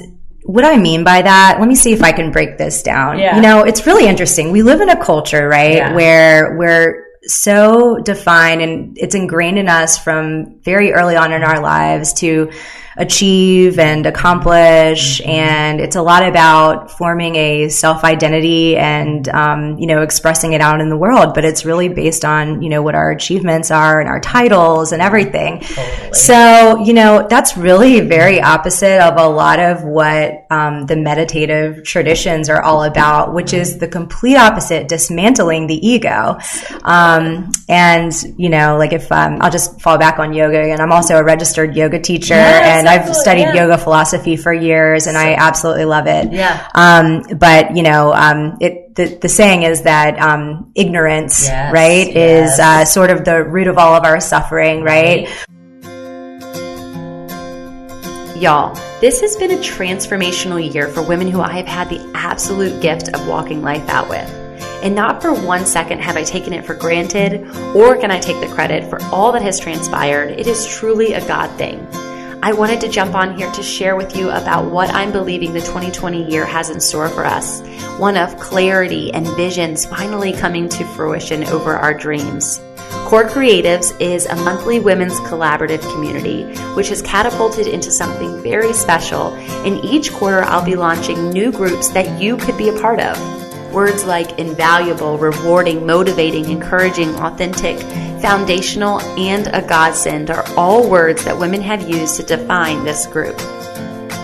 [0.44, 3.18] what I mean by that, let me see if I can break this down.
[3.18, 3.36] Yeah.
[3.36, 4.50] You know, it's really interesting.
[4.50, 5.94] We live in a culture, right, yeah.
[5.94, 11.60] where we're so defined and it's ingrained in us from very early on in our
[11.60, 12.50] lives to
[12.96, 15.20] achieve and accomplish.
[15.20, 15.30] Mm-hmm.
[15.30, 20.60] And it's a lot about forming a self identity and, um, you know, expressing it
[20.60, 21.34] out in the world.
[21.34, 25.00] But it's really based on, you know, what our achievements are and our titles and
[25.00, 25.60] everything.
[25.60, 26.12] Totally.
[26.12, 31.84] So, you know, that's really very opposite of a lot of what um, the meditative
[31.84, 36.38] traditions are all about, which is the complete opposite, dismantling the ego.
[36.82, 40.92] Um, and, you know, like if um, I'll just fall back on yoga, and I'm
[40.92, 43.54] also a registered yoga teacher, yes, and I've studied yeah.
[43.54, 46.32] yoga philosophy for years, and so, I absolutely love it.
[46.32, 46.68] Yeah.
[46.74, 52.12] Um, but you know, um, it the, the saying is that um, ignorance, yes, right,
[52.12, 52.54] yes.
[52.54, 55.26] is uh, sort of the root of all of our suffering, right?
[55.26, 55.46] right.
[58.36, 62.82] Y'all, this has been a transformational year for women who I have had the absolute
[62.82, 64.28] gift of walking life out with.
[64.82, 68.40] And not for one second have I taken it for granted, or can I take
[68.40, 70.30] the credit for all that has transpired.
[70.30, 71.86] It is truly a God thing.
[72.44, 75.60] I wanted to jump on here to share with you about what I'm believing the
[75.60, 77.60] 2020 year has in store for us.
[78.00, 82.60] One of clarity and visions finally coming to fruition over our dreams.
[83.06, 86.42] Core Creatives is a monthly women's collaborative community,
[86.74, 89.32] which has catapulted into something very special.
[89.64, 93.41] In each quarter, I'll be launching new groups that you could be a part of.
[93.72, 97.78] Words like invaluable, rewarding, motivating, encouraging, authentic,
[98.20, 103.36] foundational, and a godsend are all words that women have used to define this group.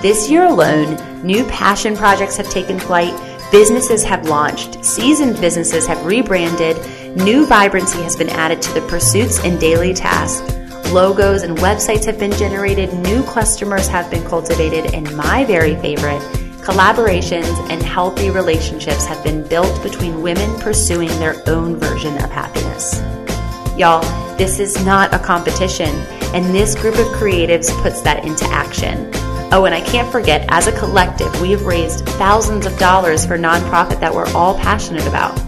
[0.03, 3.15] This year alone, new passion projects have taken flight,
[3.51, 6.77] businesses have launched, seasoned businesses have rebranded,
[7.17, 10.55] New vibrancy has been added to the pursuits and daily tasks.
[10.93, 16.23] Logos and websites have been generated, new customers have been cultivated, and my very favorite,
[16.69, 23.01] collaborations and healthy relationships have been built between women pursuing their own version of happiness.
[23.79, 24.03] Y'all,
[24.37, 25.89] this is not a competition,
[26.35, 29.11] and this group of creatives puts that into action.
[29.51, 33.39] Oh, and I can't forget, as a collective, we have raised thousands of dollars for
[33.39, 35.41] nonprofit that we're all passionate about.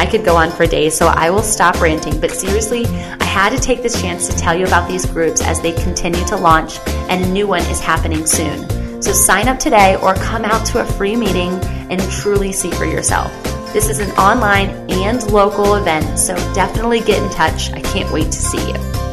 [0.00, 2.18] I could go on for days, so I will stop ranting.
[2.20, 5.60] But seriously, I had to take this chance to tell you about these groups as
[5.60, 8.79] they continue to launch, and a new one is happening soon.
[9.00, 11.52] So sign up today or come out to a free meeting
[11.90, 13.32] and truly see for yourself.
[13.72, 17.72] This is an online and local event, so definitely get in touch.
[17.72, 19.09] I can't wait to see you.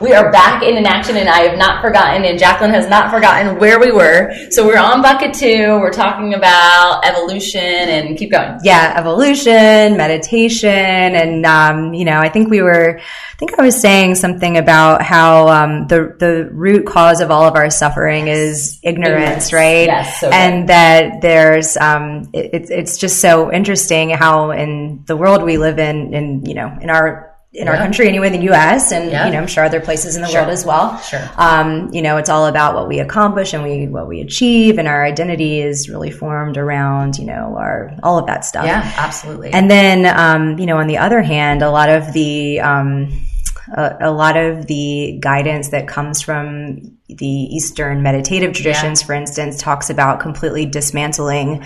[0.00, 3.58] We are back in action, and I have not forgotten, and Jacqueline has not forgotten
[3.58, 4.30] where we were.
[4.50, 5.78] So we're on bucket two.
[5.80, 8.58] We're talking about evolution and keep going.
[8.62, 12.98] Yeah, evolution, meditation, and um, you know, I think we were.
[12.98, 17.44] I think I was saying something about how um, the the root cause of all
[17.44, 19.52] of our suffering is ignorance, ignorance.
[19.52, 19.86] right?
[19.86, 25.42] Yes, so and that there's um, it, it's just so interesting how in the world
[25.42, 27.25] we live in, in you know, in our
[27.56, 27.72] in yeah.
[27.72, 28.92] our country anyway, the U.S.
[28.92, 29.26] and yeah.
[29.26, 30.42] you know I'm sure other places in the sure.
[30.42, 30.98] world as well.
[30.98, 31.26] Sure.
[31.36, 34.86] Um, you know, it's all about what we accomplish and we what we achieve, and
[34.86, 38.66] our identity is really formed around you know our all of that stuff.
[38.66, 39.50] Yeah, absolutely.
[39.50, 43.25] And then um, you know, on the other hand, a lot of the um,
[43.72, 49.06] a, a, lot of the guidance that comes from the Eastern meditative traditions, yeah.
[49.06, 51.64] for instance, talks about completely dismantling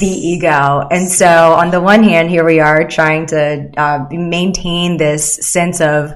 [0.00, 0.86] the ego.
[0.90, 5.80] And so, on the one hand, here we are trying to uh, maintain this sense
[5.80, 6.12] of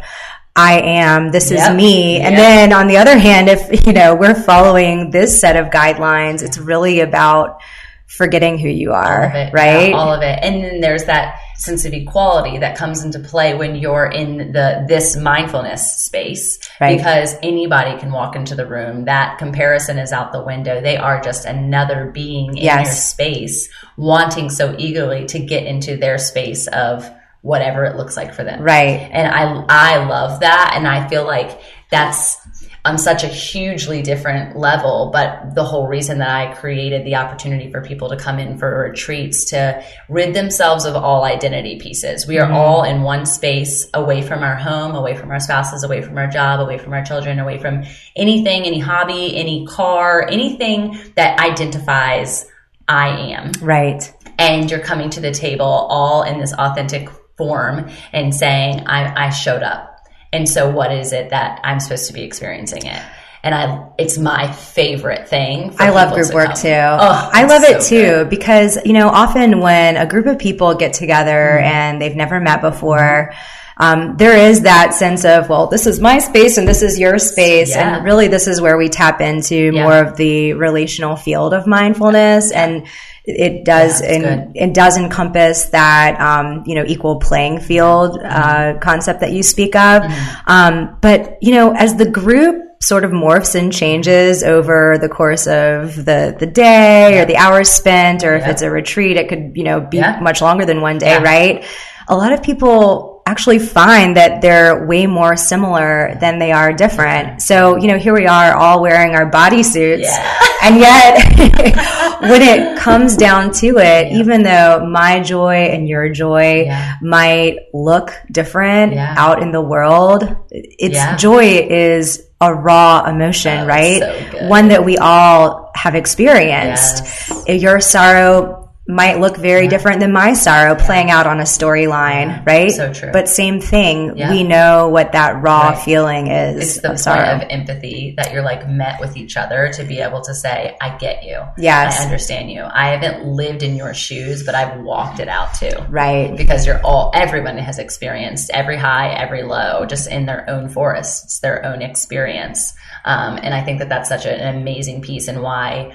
[0.54, 1.70] I am, this yep.
[1.70, 2.20] is me.
[2.20, 2.38] And yep.
[2.38, 6.58] then on the other hand, if, you know, we're following this set of guidelines, it's
[6.58, 7.62] really about
[8.06, 9.90] forgetting who you are, right?
[9.90, 10.38] Yeah, all of it.
[10.42, 14.84] And then there's that sense of equality that comes into play when you're in the
[14.88, 16.58] this mindfulness space.
[16.80, 16.96] Right.
[16.96, 19.04] because anybody can walk into the room.
[19.04, 20.80] That comparison is out the window.
[20.80, 22.86] They are just another being in yes.
[22.86, 27.08] your space wanting so eagerly to get into their space of
[27.42, 28.62] whatever it looks like for them.
[28.62, 29.08] Right.
[29.12, 30.72] And i i love that.
[30.74, 31.60] And i feel like
[31.90, 32.36] that's
[32.84, 35.10] on such a hugely different level.
[35.12, 38.90] But the whole reason that I created the opportunity for people to come in for
[38.90, 42.26] retreats to rid themselves of all identity pieces.
[42.26, 42.56] We are mm-hmm.
[42.56, 46.26] all in one space away from our home, away from our spouses, away from our
[46.26, 47.84] job, away from our children, away from
[48.16, 52.46] anything, any hobby, any car, anything that identifies
[52.88, 53.52] I am.
[53.60, 54.12] Right.
[54.38, 59.30] And you're coming to the table all in this authentic form and saying, I, I
[59.30, 59.91] showed up
[60.32, 63.02] and so what is it that I'm supposed to be experiencing it?
[63.44, 65.74] And I, it's my favorite thing.
[65.78, 66.56] I love group to work come.
[66.56, 66.68] too.
[66.68, 68.30] Oh, I love so it too good.
[68.30, 71.64] because, you know, often when a group of people get together mm-hmm.
[71.64, 73.34] and they've never met before,
[73.78, 77.18] um, there is that sense of, well, this is my space and this is your
[77.18, 77.70] space.
[77.70, 77.96] Yeah.
[77.96, 79.82] And really, this is where we tap into yeah.
[79.82, 82.52] more of the relational field of mindfulness.
[82.52, 82.86] And
[83.24, 89.20] it does yeah, it does encompass that um, you know equal playing field uh, concept
[89.20, 90.50] that you speak of mm-hmm.
[90.50, 95.46] um, but you know as the group sort of morphs and changes over the course
[95.46, 97.22] of the the day yeah.
[97.22, 100.18] or the hours spent or if it's a retreat it could you know be yeah.
[100.20, 101.64] much longer than one day right
[102.08, 107.40] a lot of people actually find that they're way more similar than they are different.
[107.40, 110.02] So, you know, here we are all wearing our bodysuits.
[110.02, 110.38] Yeah.
[110.62, 114.18] And yet, when it comes down to it, yeah.
[114.18, 116.96] even though my joy and your joy yeah.
[117.00, 124.00] might look different out in the world, its joy is a raw emotion, oh, right?
[124.32, 127.02] So One that we all have experienced.
[127.48, 127.62] Yes.
[127.62, 129.70] Your sorrow might look very yeah.
[129.70, 132.42] different than my sorrow playing out on a storyline, yeah.
[132.44, 132.72] right?
[132.72, 133.12] So true.
[133.12, 134.14] But same thing.
[134.14, 135.78] We know what that raw right.
[135.84, 136.62] feeling is.
[136.62, 137.36] It's the of point sorrow.
[137.36, 140.96] of empathy that you're like met with each other to be able to say, I
[140.98, 141.40] get you.
[141.56, 142.00] Yes.
[142.00, 142.62] I understand you.
[142.64, 145.70] I haven't lived in your shoes, but I've walked it out too.
[145.88, 146.36] Right.
[146.36, 151.38] Because you're all, everyone has experienced every high, every low, just in their own forests,
[151.38, 152.74] their own experience.
[153.04, 155.94] Um, and I think that that's such an amazing piece and why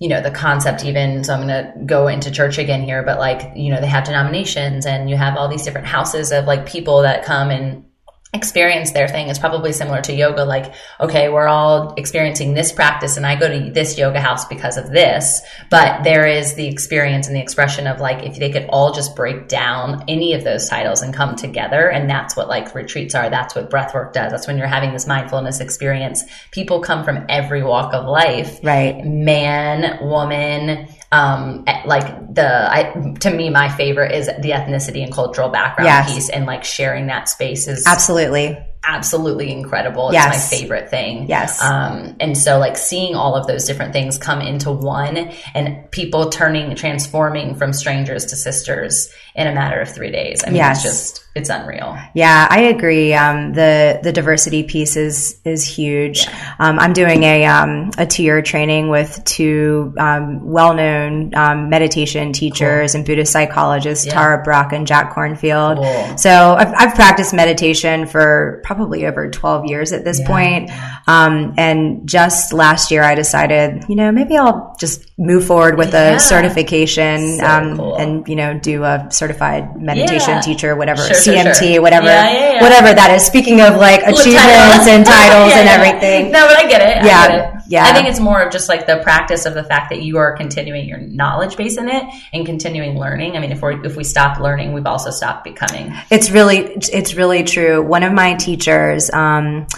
[0.00, 3.18] you know the concept even so i'm going to go into church again here but
[3.18, 6.66] like you know they have denominations and you have all these different houses of like
[6.66, 7.84] people that come and
[8.32, 9.28] experience their thing.
[9.28, 13.48] Is probably similar to yoga like okay we're all experiencing this practice and i go
[13.48, 17.86] to this yoga house because of this but there is the experience and the expression
[17.86, 21.36] of like if they could all just break down any of those titles and come
[21.36, 24.66] together and that's what like retreats are that's what breath work does that's when you're
[24.66, 26.24] having this mindfulness experience.
[26.50, 28.58] People come from every walk of life.
[28.62, 29.04] Right.
[29.04, 35.48] Man woman um, like the I, to me my favorite is the ethnicity and cultural
[35.48, 36.14] background yes.
[36.14, 40.10] piece and like sharing that space is absolutely absolutely incredible.
[40.12, 40.34] Yes.
[40.34, 41.28] It's my favorite thing.
[41.28, 41.62] Yes.
[41.62, 46.30] Um, and so like seeing all of those different things come into one and people
[46.30, 50.42] turning, transforming from strangers to sisters in a matter of three days.
[50.44, 50.84] I mean, yes.
[50.84, 51.96] it's just, it's unreal.
[52.14, 53.14] Yeah, I agree.
[53.14, 56.26] Um, the, the diversity piece is, is huge.
[56.26, 56.54] Yeah.
[56.58, 62.32] Um, I'm doing a, um, a two year training with two, um, well-known, um, meditation
[62.32, 62.98] teachers cool.
[62.98, 64.14] and Buddhist psychologists, yeah.
[64.14, 65.76] Tara Brach and Jack Kornfield.
[65.76, 66.18] Cool.
[66.18, 70.26] So I've, I've practiced meditation for probably over 12 years at this yeah.
[70.28, 70.70] point.
[71.08, 75.92] Um, and just last year, I decided, you know, maybe I'll just move forward with
[75.92, 76.14] yeah.
[76.14, 77.96] a certification so um, cool.
[77.96, 80.40] and, you know, do a certified meditation yeah.
[80.40, 81.82] teacher, whatever, sure, CMT, sure, sure.
[81.82, 82.14] whatever,
[82.62, 83.26] whatever that is.
[83.26, 86.30] Speaking of like achievements and titles and everything.
[86.30, 87.04] No, but I get it.
[87.04, 87.26] Yeah.
[87.26, 87.59] Get it.
[87.70, 87.84] Yeah.
[87.84, 90.36] I think it's more of just like the practice of the fact that you are
[90.36, 92.02] continuing your knowledge base in it
[92.32, 93.36] and continuing learning.
[93.36, 95.94] I mean, if we if we stop learning, we've also stopped becoming.
[96.10, 97.80] It's really it's really true.
[97.80, 99.68] One of my teachers um,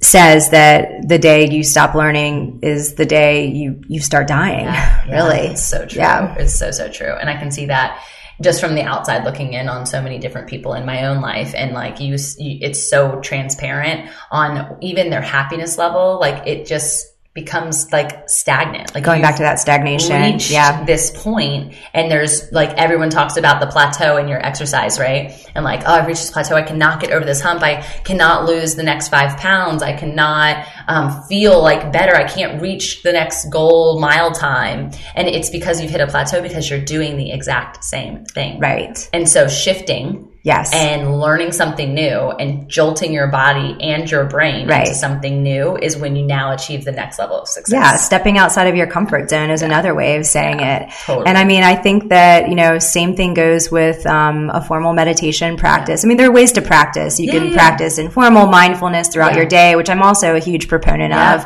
[0.00, 4.66] says that the day you stop learning is the day you you start dying.
[4.66, 5.98] Yeah, yeah, really, it's so true.
[5.98, 8.00] Yeah, it's so so true, and I can see that
[8.40, 11.54] just from the outside looking in on so many different people in my own life.
[11.54, 16.18] And like you, you it's so transparent on even their happiness level.
[16.20, 18.94] Like it just becomes like stagnant.
[18.94, 20.40] Like going back to that stagnation.
[20.50, 20.84] Yeah.
[20.84, 25.32] This point and there's like everyone talks about the plateau in your exercise, right?
[25.54, 26.56] And like, oh, I've reached this plateau.
[26.56, 27.62] I cannot get over this hump.
[27.62, 29.82] I cannot lose the next five pounds.
[29.82, 32.16] I cannot um, feel like better.
[32.16, 34.90] I can't reach the next goal mile time.
[35.14, 38.58] And it's because you've hit a plateau because you're doing the exact same thing.
[38.58, 39.08] Right.
[39.12, 40.72] And so shifting Yes.
[40.72, 44.86] And learning something new and jolting your body and your brain right.
[44.86, 47.74] into something new is when you now achieve the next level of success.
[47.74, 47.96] Yeah.
[47.96, 49.68] Stepping outside of your comfort zone is yeah.
[49.68, 50.92] another way of saying yeah, it.
[51.04, 51.26] Totally.
[51.26, 54.94] And I mean, I think that, you know, same thing goes with um, a formal
[54.94, 56.02] meditation practice.
[56.02, 56.06] Yeah.
[56.06, 57.20] I mean, there are ways to practice.
[57.20, 61.44] You can practice informal mindfulness throughout your day, which I'm also a huge proponent of.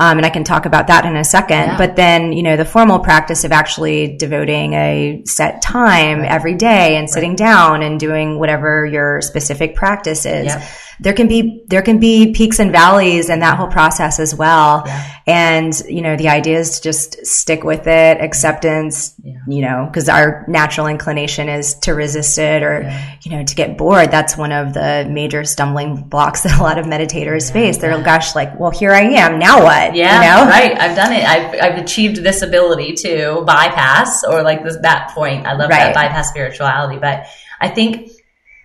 [0.00, 1.58] Um, and I can talk about that in a second.
[1.58, 1.78] Yeah.
[1.78, 6.30] But then, you know, the formal practice of actually devoting a set time right.
[6.30, 10.46] every day and sitting down and doing whatever your specific practice is.
[10.46, 10.62] Yep
[11.02, 14.82] there can be there can be peaks and valleys in that whole process as well.
[14.84, 15.10] Yeah.
[15.26, 19.14] And you know, the idea is to just stick with it, acceptance.
[19.22, 19.38] Yeah.
[19.48, 23.16] You know, because our natural inclination is to resist it or yeah.
[23.22, 24.10] you know to get bored.
[24.10, 27.78] That's one of the major stumbling blocks that a lot of meditators face.
[27.78, 29.38] They're like, gosh, like, well, here I am.
[29.38, 29.94] Now what?
[29.94, 30.50] Yeah, you know?
[30.50, 30.78] right.
[30.78, 31.24] I've done it.
[31.24, 35.46] I've I've achieved this ability to bypass or like this, that point.
[35.46, 35.78] I love right.
[35.78, 37.26] that bypass spirituality, but
[37.58, 38.10] I think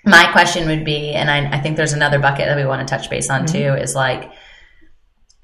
[0.05, 2.95] my question would be, and I, I, think there's another bucket that we want to
[2.95, 3.55] touch base on mm-hmm.
[3.55, 4.31] too, is like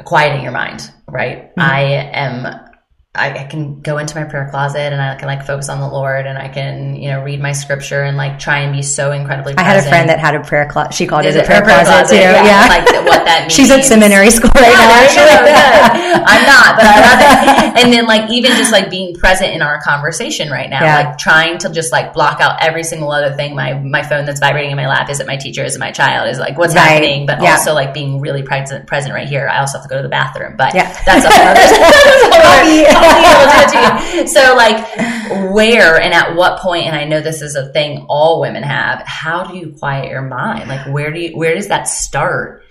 [0.03, 1.49] quieting your mind, right?
[1.49, 1.61] Mm-hmm.
[1.61, 2.70] I am
[3.13, 5.87] I, I, can go into my prayer closet and I can like focus on the
[5.87, 9.11] Lord and I can, you know, read my scripture and like try and be so
[9.11, 9.67] incredibly present.
[9.67, 10.93] I had a friend that had a prayer closet.
[10.93, 12.21] She called Is it a prayer, prayer closet, closet, too.
[12.21, 12.45] Yeah.
[12.45, 12.67] yeah.
[12.71, 13.53] Like what that means.
[13.59, 16.23] She's at seminary school right yeah, now.
[16.23, 17.61] I'm not, but I love it.
[17.83, 20.99] And then like even just like being present in our conversation right now, yeah.
[21.01, 23.55] like trying to just like block out every single other thing.
[23.55, 25.09] My, my phone that's vibrating in my lap.
[25.09, 25.65] Is it my teacher?
[25.65, 26.29] Is it my child?
[26.29, 26.83] Is like what's right.
[26.83, 27.25] happening?
[27.25, 27.53] But yeah.
[27.53, 29.49] also like being really present, present right here.
[29.49, 30.95] I also have to go to the bathroom, but yeah.
[31.05, 31.51] that's a whole
[34.27, 34.77] so like
[35.53, 39.01] where and at what point and i know this is a thing all women have
[39.05, 42.63] how do you quiet your mind like where do you where does that start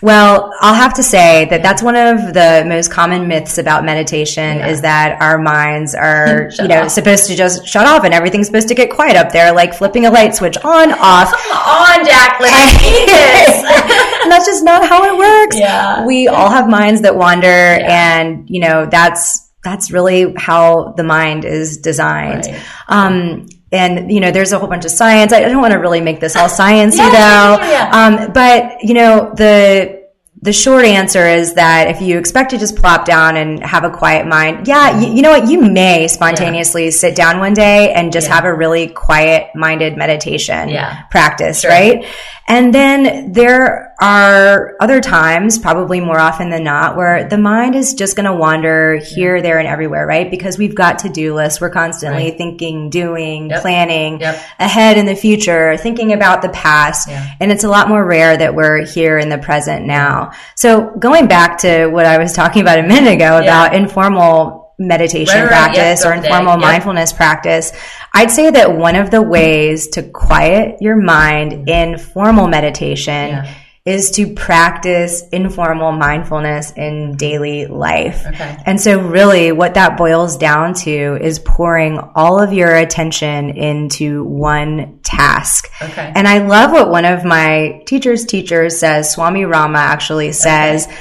[0.00, 4.58] well, I'll have to say that that's one of the most common myths about meditation
[4.58, 4.68] yeah.
[4.68, 6.90] is that our minds are, you know, off.
[6.90, 10.06] supposed to just shut off and everything's supposed to get quiet up there, like flipping
[10.06, 11.32] a light switch on, off.
[11.32, 12.52] Come on, Jacqueline.
[14.22, 15.58] and that's just not how it works.
[15.58, 16.06] Yeah.
[16.06, 18.20] We all have minds that wander yeah.
[18.20, 22.46] and, you know, that's that's really how the mind is designed.
[22.46, 22.64] Right.
[22.88, 25.32] Um, and you know, there's a whole bunch of science.
[25.32, 27.64] I, don't want to really make this all sciencey yeah, though.
[27.64, 29.98] Yeah, yeah, um, but you know, the
[30.40, 33.90] the short answer is that if you expect to just plop down and have a
[33.90, 35.50] quiet mind, yeah, you, you know what?
[35.50, 40.70] You may spontaneously sit down one day and just have a really quiet minded meditation
[41.10, 41.70] practice, sure.
[41.70, 42.06] right?
[42.48, 47.92] And then there are other times, probably more often than not, where the mind is
[47.92, 50.30] just going to wander here, there, and everywhere, right?
[50.30, 51.60] Because we've got to do lists.
[51.60, 52.38] We're constantly right.
[52.38, 53.60] thinking, doing, yep.
[53.60, 54.42] planning yep.
[54.58, 57.08] ahead in the future, thinking about the past.
[57.08, 57.34] Yeah.
[57.38, 60.32] And it's a lot more rare that we're here in the present now.
[60.54, 63.78] So going back to what I was talking about a minute ago about yeah.
[63.78, 66.60] informal meditation right, right, practice yep, or informal yep.
[66.60, 67.72] mindfulness practice,
[68.14, 71.68] I'd say that one of the ways to quiet your mind mm-hmm.
[71.68, 73.54] in formal meditation yeah
[73.88, 78.22] is to practice informal mindfulness in daily life.
[78.26, 78.62] Okay.
[78.66, 84.24] And so really what that boils down to is pouring all of your attention into
[84.24, 85.70] one task.
[85.80, 86.12] Okay.
[86.14, 90.96] And I love what one of my teacher's teachers says, Swami Rama actually says, okay.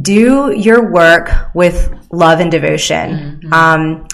[0.00, 3.40] Do your work with love and devotion.
[3.42, 3.52] Mm-hmm.
[3.52, 4.08] Um,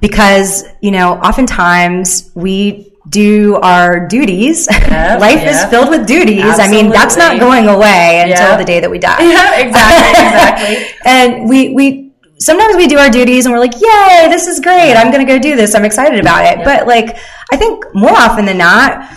[0.00, 4.68] because, you know, oftentimes we do our duties.
[4.70, 5.54] Yep, Life yep.
[5.54, 6.42] is filled with duties.
[6.42, 6.78] Absolutely.
[6.78, 8.58] I mean, that's not going away until yep.
[8.58, 9.16] the day that we die.
[9.26, 11.00] Yeah, exactly, exactly.
[11.04, 14.94] and we we sometimes we do our duties and we're like, "Yay, this is great.
[14.94, 15.74] I'm going to go do this.
[15.74, 17.16] I'm excited about it." But like
[17.50, 19.10] I think more often than not,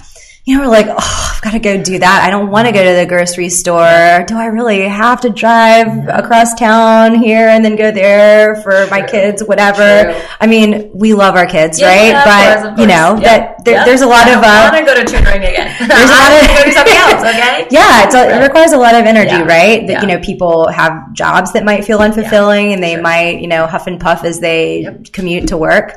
[0.50, 2.24] you know, we're like, oh, I've got to go do that.
[2.26, 4.26] I don't want to go to the grocery store.
[4.26, 9.06] Do I really have to drive across town here and then go there for my
[9.06, 10.12] kids, whatever?
[10.12, 10.22] True.
[10.40, 12.08] I mean, we love our kids, yeah, right?
[12.08, 12.80] Yeah, but, course, course.
[12.80, 13.24] you know, yep.
[13.24, 15.76] that there, there's a lot I of, uh, want to go to tutoring again.
[15.88, 17.68] there's a lot of, go do something else, okay?
[17.70, 19.46] Yeah, a, it requires a lot of energy, yeah.
[19.46, 19.86] right?
[19.86, 23.04] That, you know, people have jobs that might feel unfulfilling and they sure.
[23.04, 25.14] might, you know, huff and puff as they yep.
[25.14, 25.96] commute to work.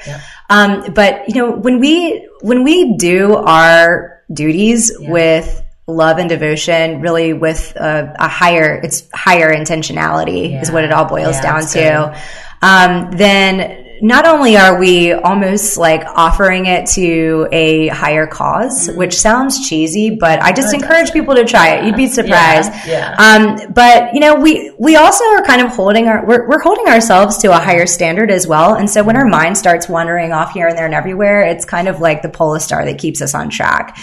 [0.50, 5.11] Um, but, you know, when we, when we do our duties yeah.
[5.11, 10.61] with love and devotion really with a, a higher it's higher intentionality yeah.
[10.61, 12.23] is what it all boils yeah, down to
[12.62, 18.98] um, then not only are we almost like offering it to a higher because mm-hmm.
[18.98, 21.84] which sounds cheesy, but I just encourage people to try it.
[21.84, 22.72] You'd be surprised.
[22.86, 23.14] Yeah.
[23.16, 23.62] yeah.
[23.64, 26.86] Um, but you know, we, we also are kind of holding our, we're, we're holding
[26.88, 28.74] ourselves to a higher standard as well.
[28.74, 31.86] And so when our mind starts wandering off here and there and everywhere, it's kind
[31.86, 33.96] of like the polar star that keeps us on track.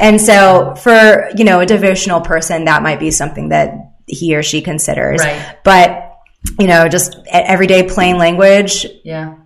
[0.00, 4.42] And so for, you know, a devotional person, that might be something that he or
[4.42, 5.20] she considers.
[5.20, 5.56] Right.
[5.62, 6.00] But
[6.58, 8.86] you know, just everyday plain language.
[9.02, 9.36] Yeah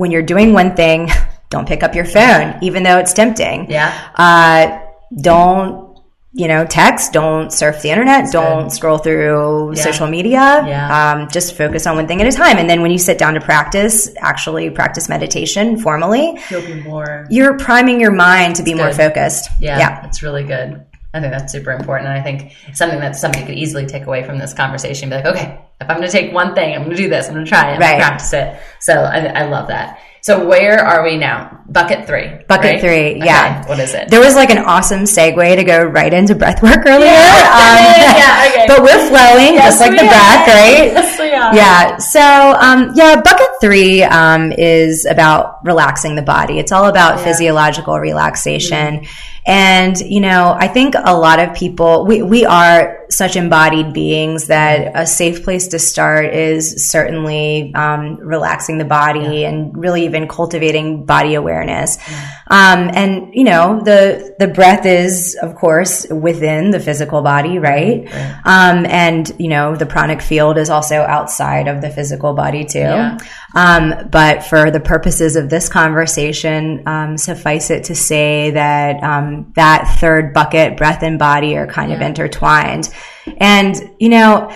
[0.00, 1.10] when you're doing one thing,
[1.50, 3.70] don't pick up your phone, even though it's tempting.
[3.70, 3.92] Yeah.
[4.14, 4.80] Uh,
[5.20, 5.98] don't,
[6.32, 8.72] you know, text, don't surf the internet, That's don't good.
[8.72, 9.82] scroll through yeah.
[9.82, 10.64] social media.
[10.66, 11.12] Yeah.
[11.12, 12.56] Um, just focus on one thing at a time.
[12.56, 17.26] And then when you sit down to practice, actually practice meditation formally, you'll be more,
[17.28, 19.50] you're priming your mind to be more focused.
[19.60, 19.78] Yeah.
[19.78, 20.00] Yeah.
[20.00, 20.86] That's really good.
[21.12, 22.08] I think that's super important.
[22.08, 25.26] And I think something that somebody could easily take away from this conversation be like,
[25.26, 27.26] okay, if I'm going to take one thing, I'm going to do this.
[27.26, 27.80] I'm going to try it.
[27.80, 27.96] Right.
[27.96, 28.60] practice it.
[28.80, 29.98] So I, I, love that.
[30.20, 31.62] So where are we now?
[31.68, 32.28] Bucket three.
[32.46, 32.80] Bucket right?
[32.80, 33.24] three.
[33.24, 33.60] Yeah.
[33.60, 33.68] Okay.
[33.70, 34.10] What is it?
[34.10, 37.06] There was like an awesome segue to go right into breath work earlier.
[37.06, 37.48] Yeah.
[37.56, 37.80] Um,
[38.18, 38.66] yeah okay.
[38.68, 40.08] But we're flowing yes, just like the are.
[40.08, 40.92] breath, right?
[40.92, 41.54] Yes, we are.
[41.54, 41.96] Yeah.
[41.96, 46.58] So, um, yeah, bucket three, um, is about relaxing the body.
[46.58, 47.24] It's all about yeah.
[47.24, 48.98] physiological relaxation.
[48.98, 53.92] Mm-hmm and, you know, I think a lot of people, we, we are such embodied
[53.92, 59.48] beings that a safe place to start is certainly um, relaxing the body yeah.
[59.48, 61.98] and really even cultivating body awareness.
[62.08, 62.30] Yeah.
[62.48, 68.04] Um, and, you know, the, the breath is, of course, within the physical body, right?
[68.04, 68.40] right.
[68.44, 72.78] Um, and, you know, the pranic field is also outside of the physical body too.
[72.78, 73.18] Yeah.
[73.54, 79.52] Um, but for the purposes of this conversation, um, suffice it to say that um,
[79.56, 81.96] that third bucket, breath and body, are kind yeah.
[81.96, 82.92] of intertwined.
[83.38, 84.52] And, you know,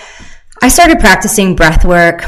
[0.62, 2.24] I started practicing breath work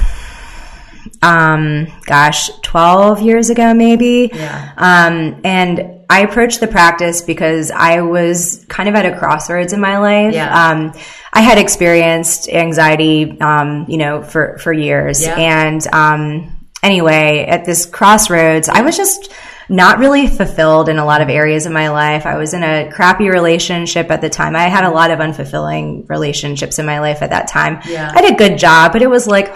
[1.23, 4.31] um, gosh, 12 years ago, maybe.
[4.33, 4.73] Yeah.
[4.77, 9.81] Um, and I approached the practice because I was kind of at a crossroads in
[9.81, 10.35] my life.
[10.35, 10.71] Yeah.
[10.71, 10.93] Um,
[11.33, 15.23] I had experienced anxiety, um, you know, for, for years.
[15.23, 15.35] Yeah.
[15.37, 19.33] And, um, anyway, at this crossroads, I was just,
[19.69, 22.27] not really fulfilled in a lot of areas of my life.
[22.27, 24.55] I was in a crappy relationship at the time.
[24.55, 27.81] I had a lot of unfulfilling relationships in my life at that time.
[27.89, 28.11] Yeah.
[28.15, 29.47] I had a good job, but it was like.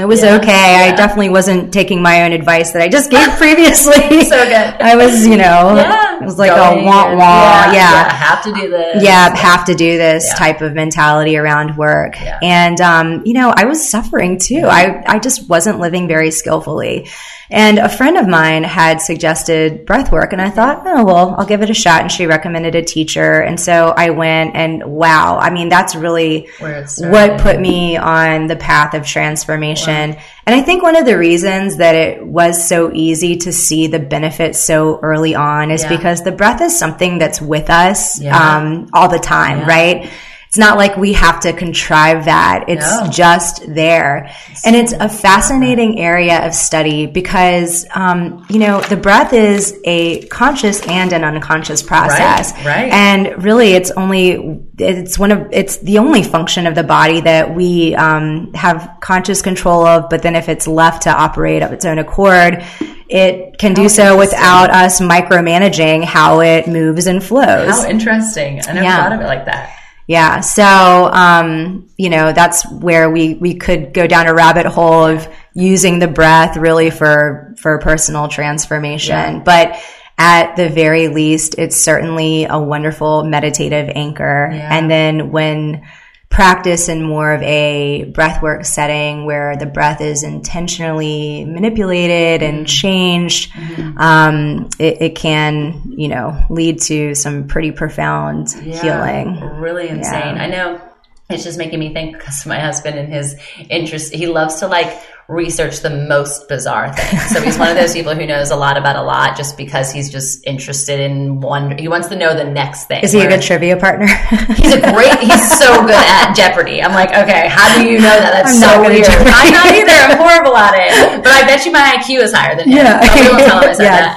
[0.00, 0.36] It was yeah.
[0.36, 0.48] okay.
[0.48, 0.92] Yeah.
[0.92, 4.22] I definitely wasn't taking my own advice that I just gave previously.
[4.24, 4.80] so good.
[4.80, 6.17] I was, you know.
[6.20, 7.72] It was like a wah wah.
[7.72, 8.12] Yeah, yeah.
[8.12, 9.02] Have to do this.
[9.02, 12.20] Yeah, have to do this type of mentality around work.
[12.42, 14.62] And, um, you know, I was suffering too.
[14.64, 17.08] I, I just wasn't living very skillfully.
[17.50, 21.46] And a friend of mine had suggested breath work, and I thought, oh, well, I'll
[21.46, 22.02] give it a shot.
[22.02, 23.40] And she recommended a teacher.
[23.40, 28.56] And so I went, and wow, I mean, that's really what put me on the
[28.56, 30.10] path of transformation.
[30.10, 30.20] Wow.
[30.48, 33.98] And I think one of the reasons that it was so easy to see the
[33.98, 35.94] benefits so early on is yeah.
[35.94, 38.56] because the breath is something that's with us yeah.
[38.56, 39.66] um, all the time, yeah.
[39.66, 40.10] right?
[40.48, 42.64] It's not like we have to contrive that.
[42.68, 43.10] It's no.
[43.10, 44.34] just there.
[44.64, 50.26] and it's a fascinating area of study because, um, you know, the breath is a
[50.28, 52.54] conscious and an unconscious process.
[52.54, 52.92] Right, right.
[52.92, 57.54] And really it's only, it's one of, it's the only function of the body that
[57.54, 60.08] we, um, have conscious control of.
[60.08, 62.64] But then if it's left to operate of its own accord,
[63.10, 67.68] it can do so without us micromanaging how it moves and flows.
[67.68, 68.62] How interesting.
[68.66, 69.02] I never yeah.
[69.02, 69.77] thought of it like that.
[70.08, 70.40] Yeah.
[70.40, 75.28] So, um, you know, that's where we, we could go down a rabbit hole of
[75.52, 79.14] using the breath really for, for personal transformation.
[79.14, 79.42] Yeah.
[79.44, 79.78] But
[80.16, 84.50] at the very least, it's certainly a wonderful meditative anchor.
[84.50, 84.78] Yeah.
[84.78, 85.86] And then when
[86.30, 92.64] practice in more of a breathwork setting where the breath is intentionally manipulated and mm-hmm.
[92.66, 93.98] changed, mm-hmm.
[93.98, 99.40] um, it, it, can, you know, lead to some pretty profound yeah, healing.
[99.58, 100.36] Really insane.
[100.36, 100.42] Yeah.
[100.42, 100.87] I know
[101.30, 103.36] it's just making me think because my husband and his
[103.68, 104.98] interest, he loves to like
[105.28, 107.22] research the most bizarre things.
[107.28, 109.92] So he's one of those people who knows a lot about a lot just because
[109.92, 111.76] he's just interested in one.
[111.76, 113.04] He wants to know the next thing.
[113.04, 114.06] Is he a good trivia partner?
[114.56, 115.20] he's a great.
[115.20, 116.82] He's so good at Jeopardy.
[116.82, 118.32] I'm like, okay, how do you know that?
[118.32, 119.04] That's I'm so weird.
[119.04, 119.92] I'm not either.
[119.92, 121.22] I'm horrible at it.
[121.22, 122.78] But I bet you my IQ is higher than him.
[122.78, 123.00] Yeah.
[123.04, 124.14] Won't tell him I said yeah.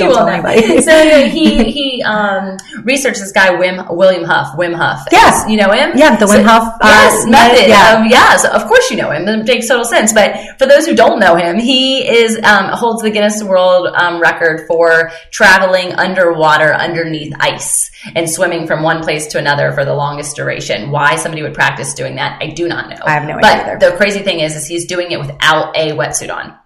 [0.00, 0.80] Shh, don't tell anybody.
[0.82, 4.56] So he he um, researched this guy Wim William Hof.
[4.56, 5.06] Wim Hof.
[5.12, 5.92] Yes, you know him.
[5.96, 6.74] Yeah, the Wim so, Hof.
[6.74, 7.68] Uh, yes, method.
[7.68, 8.36] Yeah, um, yeah.
[8.36, 9.28] So of course you know him.
[9.28, 10.12] It makes total sense.
[10.12, 14.20] But for those who don't know him, he is um, holds the Guinness World um,
[14.20, 19.94] Record for traveling underwater underneath ice and swimming from one place to another for the
[19.94, 20.90] longest duration.
[20.90, 22.96] Why somebody would practice doing that, I do not know.
[23.04, 23.76] I have no but idea.
[23.78, 26.56] But the crazy thing is, is he's doing it without a wetsuit on.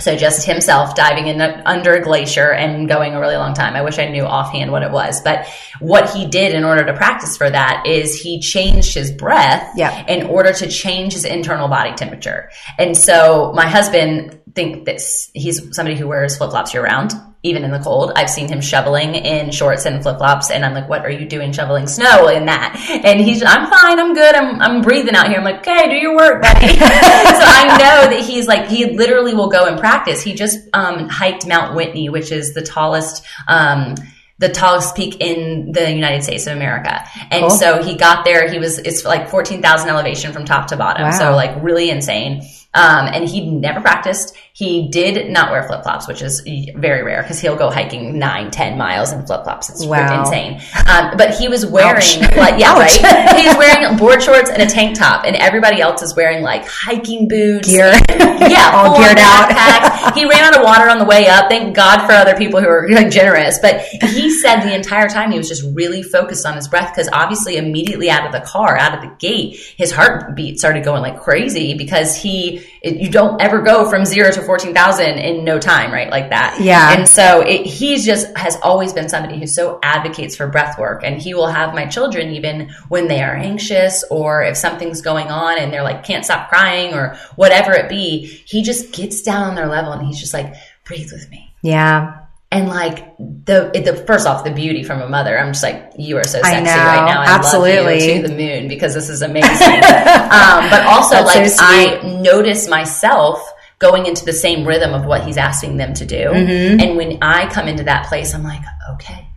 [0.00, 3.74] So just himself diving in under a glacier and going a really long time.
[3.74, 5.46] I wish I knew offhand what it was, but
[5.80, 10.04] what he did in order to practice for that is he changed his breath yeah.
[10.06, 12.50] in order to change his internal body temperature.
[12.78, 17.64] And so my husband think this, he's somebody who wears flip flops year round even
[17.64, 18.12] in the cold.
[18.16, 21.26] I've seen him shoveling in shorts and flip flops, and I'm like, "What are you
[21.26, 25.28] doing shoveling snow in that?" And he's, "I'm fine, I'm good, I'm I'm breathing out
[25.28, 28.96] here." I'm like, "Okay, do your work, buddy." so I know that he's like, he
[28.96, 30.22] literally will go and practice.
[30.22, 33.24] He just um, hiked Mount Whitney, which is the tallest.
[33.48, 33.94] Um,
[34.40, 37.04] the tallest peak in the United States of America.
[37.30, 37.50] And cool.
[37.50, 38.50] so he got there.
[38.50, 41.02] He was, it's like 14,000 elevation from top to bottom.
[41.02, 41.10] Wow.
[41.10, 42.40] So like really insane.
[42.72, 44.34] Um, and he'd never practiced.
[44.52, 46.40] He did not wear flip flops, which is
[46.74, 49.70] very rare because he'll go hiking nine, ten miles in flip flops.
[49.70, 50.20] It's wow.
[50.20, 50.60] insane.
[50.88, 53.00] Um, but he was wearing, like, yeah, Ouch.
[53.02, 53.36] right.
[53.40, 57.28] He's wearing board shorts and a tank top, and everybody else is wearing like hiking
[57.28, 60.14] boots, gear, yeah, all geared out.
[60.16, 61.48] he ran out of water on the way up.
[61.48, 63.58] Thank God for other people who are like, generous.
[63.60, 67.08] But he said the entire time he was just really focused on his breath because
[67.12, 71.20] obviously immediately out of the car, out of the gate, his heartbeat started going like
[71.20, 76.10] crazy because he you don't ever go from zero to 14,000 in no time, right?
[76.10, 76.60] Like that.
[76.60, 76.92] Yeah.
[76.92, 81.04] And so it, he's just has always been somebody who so advocates for breath work.
[81.04, 85.28] And he will have my children even when they are anxious or if something's going
[85.28, 88.26] on and they're like, can't stop crying or whatever it be.
[88.26, 90.52] He just gets down on their level and he's just like,
[90.84, 91.54] breathe with me.
[91.62, 92.16] Yeah
[92.50, 96.16] and like the the first off the beauty from a mother i'm just like you
[96.16, 100.68] are so sexy right now I absolutely to the moon because this is amazing um,
[100.68, 103.40] but also like so i notice myself
[103.80, 106.26] going into the same rhythm of what he's asking them to do.
[106.26, 106.80] Mm-hmm.
[106.80, 108.62] And when I come into that place, I'm like,
[108.92, 109.29] okay,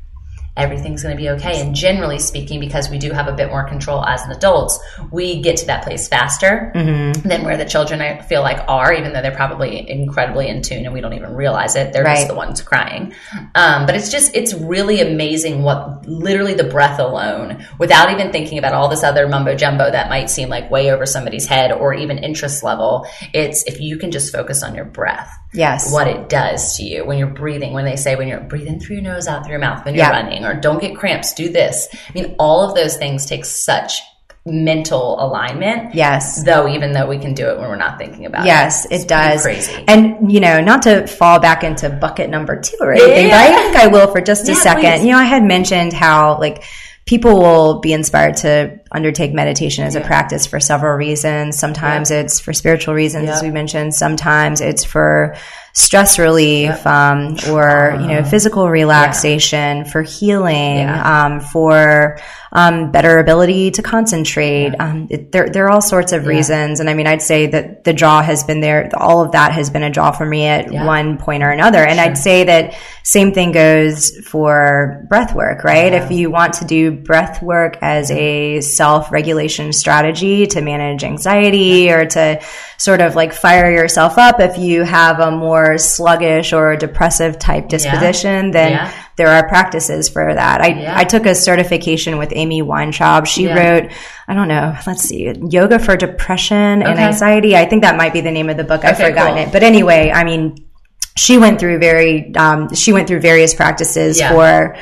[0.56, 1.60] everything's going to be okay.
[1.60, 4.80] And generally speaking, because we do have a bit more control as an adults,
[5.12, 7.28] we get to that place faster mm-hmm.
[7.28, 10.86] than where the children I feel like are, even though they're probably incredibly in tune
[10.86, 11.92] and we don't even realize it.
[11.92, 12.18] They're right.
[12.18, 13.14] just the ones crying.
[13.56, 18.60] Um, but it's just, it's really amazing what literally the breath alone, without even thinking
[18.60, 21.96] about all this other mumbo jumbo that might seem like way over somebody's head or
[21.96, 23.08] even interest level.
[23.34, 25.36] It's if you can just focus on your breath.
[25.54, 25.94] Yes.
[25.94, 28.98] What it does to you when you're breathing, when they say when you're breathing through
[28.98, 30.12] your nose, out through your mouth, when you're yeah.
[30.12, 31.88] running or don't get cramps, do this.
[31.94, 34.02] I mean, all of those things take such
[34.46, 35.96] mental alignment.
[35.96, 36.44] Yes.
[36.44, 38.92] Though, even though we can do it when we're not thinking about yes, it.
[38.92, 39.42] Yes, it does.
[39.44, 39.86] Crazy.
[39.88, 43.48] And, you know, not to fall back into bucket number two or anything, yeah.
[43.48, 44.82] but I think I will for just yeah, a second.
[44.82, 45.06] Please.
[45.06, 46.64] You know, I had mentioned how, like,
[47.06, 50.02] people will be inspired to undertake meditation as yeah.
[50.02, 51.58] a practice for several reasons.
[51.58, 52.22] Sometimes yeah.
[52.22, 53.36] it's for spiritual reasons, yeah.
[53.36, 53.96] as we mentioned.
[53.96, 55.36] Sometimes it's for
[55.76, 58.30] stress relief, um, or, you know, uh-huh.
[58.30, 62.20] physical relaxation, for healing, um, for,
[62.52, 64.76] um, better ability to concentrate.
[64.80, 66.80] Um, it, there, there are all sorts of reasons.
[66.80, 68.92] And I mean, I'd say that the draw has been there.
[68.96, 71.80] All of that has been a draw for me at one point or another.
[71.84, 72.06] And sure.
[72.06, 75.92] I'd say that same thing goes for breath work, right?
[75.92, 81.90] If you want to do breath work as a self regulation strategy to manage anxiety
[81.90, 82.38] or to
[82.78, 87.70] sort of like fire yourself up if you have a more sluggish or depressive type
[87.70, 88.52] disposition, yeah.
[88.52, 88.94] then yeah.
[89.16, 90.60] there are practices for that.
[90.60, 90.98] I, yeah.
[90.98, 93.26] I took a certification with Amy Weintraub.
[93.26, 93.90] She wrote,
[94.28, 97.00] I don't know, let's see, Yoga for Depression and.
[97.00, 97.56] Anxiety.
[97.56, 98.80] I think that might be the name of the book.
[98.80, 99.48] Okay, I've forgotten cool.
[99.48, 99.54] it.
[99.54, 100.68] But anyway, I mean,
[101.16, 104.76] she went through very, um, she went through various practices for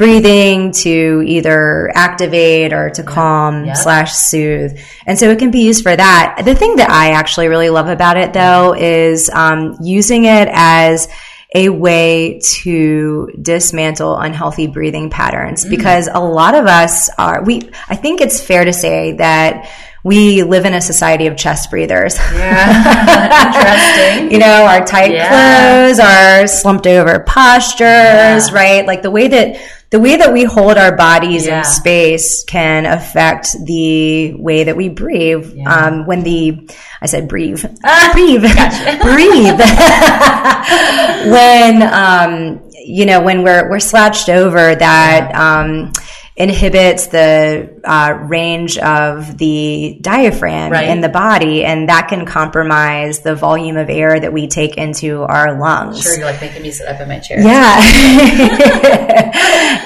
[0.00, 3.74] breathing to either activate or to calm yeah.
[3.74, 4.80] slash soothe.
[5.04, 6.40] And so it can be used for that.
[6.42, 11.06] The thing that I actually really love about it though is um, using it as
[11.54, 15.70] a way to dismantle unhealthy breathing patterns mm.
[15.70, 19.68] because a lot of us are we I think it's fair to say that
[20.02, 22.16] we live in a society of chest breathers.
[22.18, 24.06] Yeah.
[24.06, 24.32] Interesting.
[24.32, 25.28] you know, our tight yeah.
[25.28, 28.52] clothes, our slumped over postures, yeah.
[28.52, 28.86] right?
[28.86, 31.58] Like the way that the way that we hold our bodies yeah.
[31.58, 35.52] in space can affect the way that we breathe.
[35.52, 35.68] Yeah.
[35.68, 36.70] Um, when the,
[37.02, 39.02] I said breathe, ah, breathe, gotcha.
[39.02, 39.58] breathe.
[41.32, 45.92] when, um, you know, when we're, we're slouched over that, um,
[46.40, 50.88] inhibits the uh, range of the diaphragm right.
[50.88, 55.20] in the body, and that can compromise the volume of air that we take into
[55.20, 56.00] our lungs.
[56.00, 57.42] Sure, you're like making me sit up in my chair.
[57.42, 57.78] Yeah.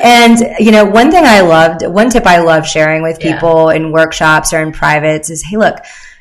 [0.05, 3.77] and, you know, one thing I loved, one tip I love sharing with people yeah.
[3.77, 5.79] in workshops or in privates is hey, look,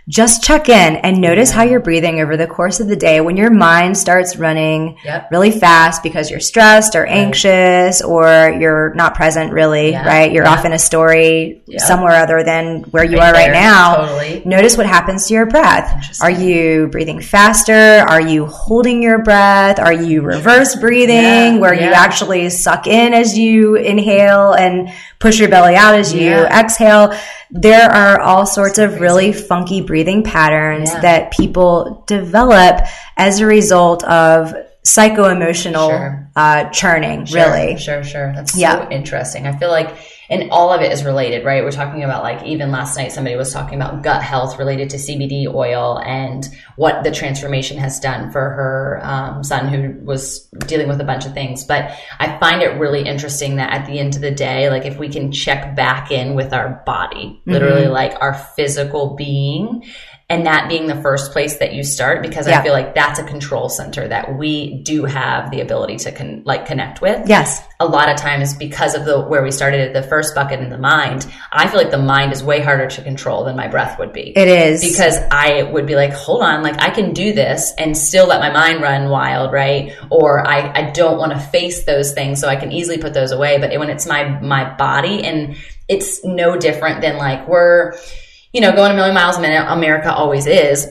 [0.10, 1.56] just check in and notice yeah.
[1.56, 5.32] how you're breathing over the course of the day when your mind starts running yep.
[5.32, 8.10] really fast because you're stressed or anxious right.
[8.10, 10.06] or you're not present really, yeah.
[10.06, 10.32] right?
[10.34, 10.52] You're yeah.
[10.52, 13.54] off in a story somewhere other than where you right are right there.
[13.54, 13.96] now.
[13.96, 14.44] Totally.
[14.46, 16.22] Notice what happens to your breath.
[16.22, 17.74] Are you breathing faster?
[17.74, 19.80] Are you holding your breath?
[19.80, 24.90] Are you reverse breathing where you actually suck in as you inhale and
[25.20, 27.14] push your belly out as you exhale?
[27.54, 31.02] There are all sorts of really funky breathing patterns yeah.
[31.02, 32.82] that people develop
[33.16, 36.30] as a result of psycho emotional sure.
[36.36, 37.78] uh, churning, sure, really.
[37.78, 38.34] Sure, sure.
[38.34, 38.84] That's yeah.
[38.84, 39.48] so interesting.
[39.48, 39.98] I feel like
[40.30, 41.64] and all of it is related, right?
[41.64, 44.98] We're talking about like even last night somebody was talking about gut health related to
[44.98, 50.88] CBD oil and what the transformation has done for her um, son who was dealing
[50.88, 51.66] with a bunch of things.
[51.66, 54.98] But I find it really interesting that at the end of the day, like if
[54.98, 57.92] we can check back in with our body, literally mm-hmm.
[57.92, 59.84] like our physical being
[60.34, 62.60] and that being the first place that you start because yeah.
[62.60, 66.42] I feel like that's a control center that we do have the ability to con-
[66.44, 67.30] like connect with.
[67.30, 67.64] Yes.
[67.80, 70.72] A lot of times because of the where we started at the first bucket in
[70.72, 74.00] the mind, I feel like the mind is way harder to control than my breath
[74.00, 74.34] would be.
[74.36, 74.82] It is.
[74.82, 78.40] Because I would be like, hold on, like I can do this and still let
[78.40, 79.96] my mind run wild, right?
[80.10, 83.32] Or I, I don't want to face those things so I can easily put those
[83.32, 83.60] away.
[83.60, 85.58] But when it's my my body and
[85.88, 87.94] it's no different than like we're
[88.54, 90.88] you know, going a million miles a minute, America always is,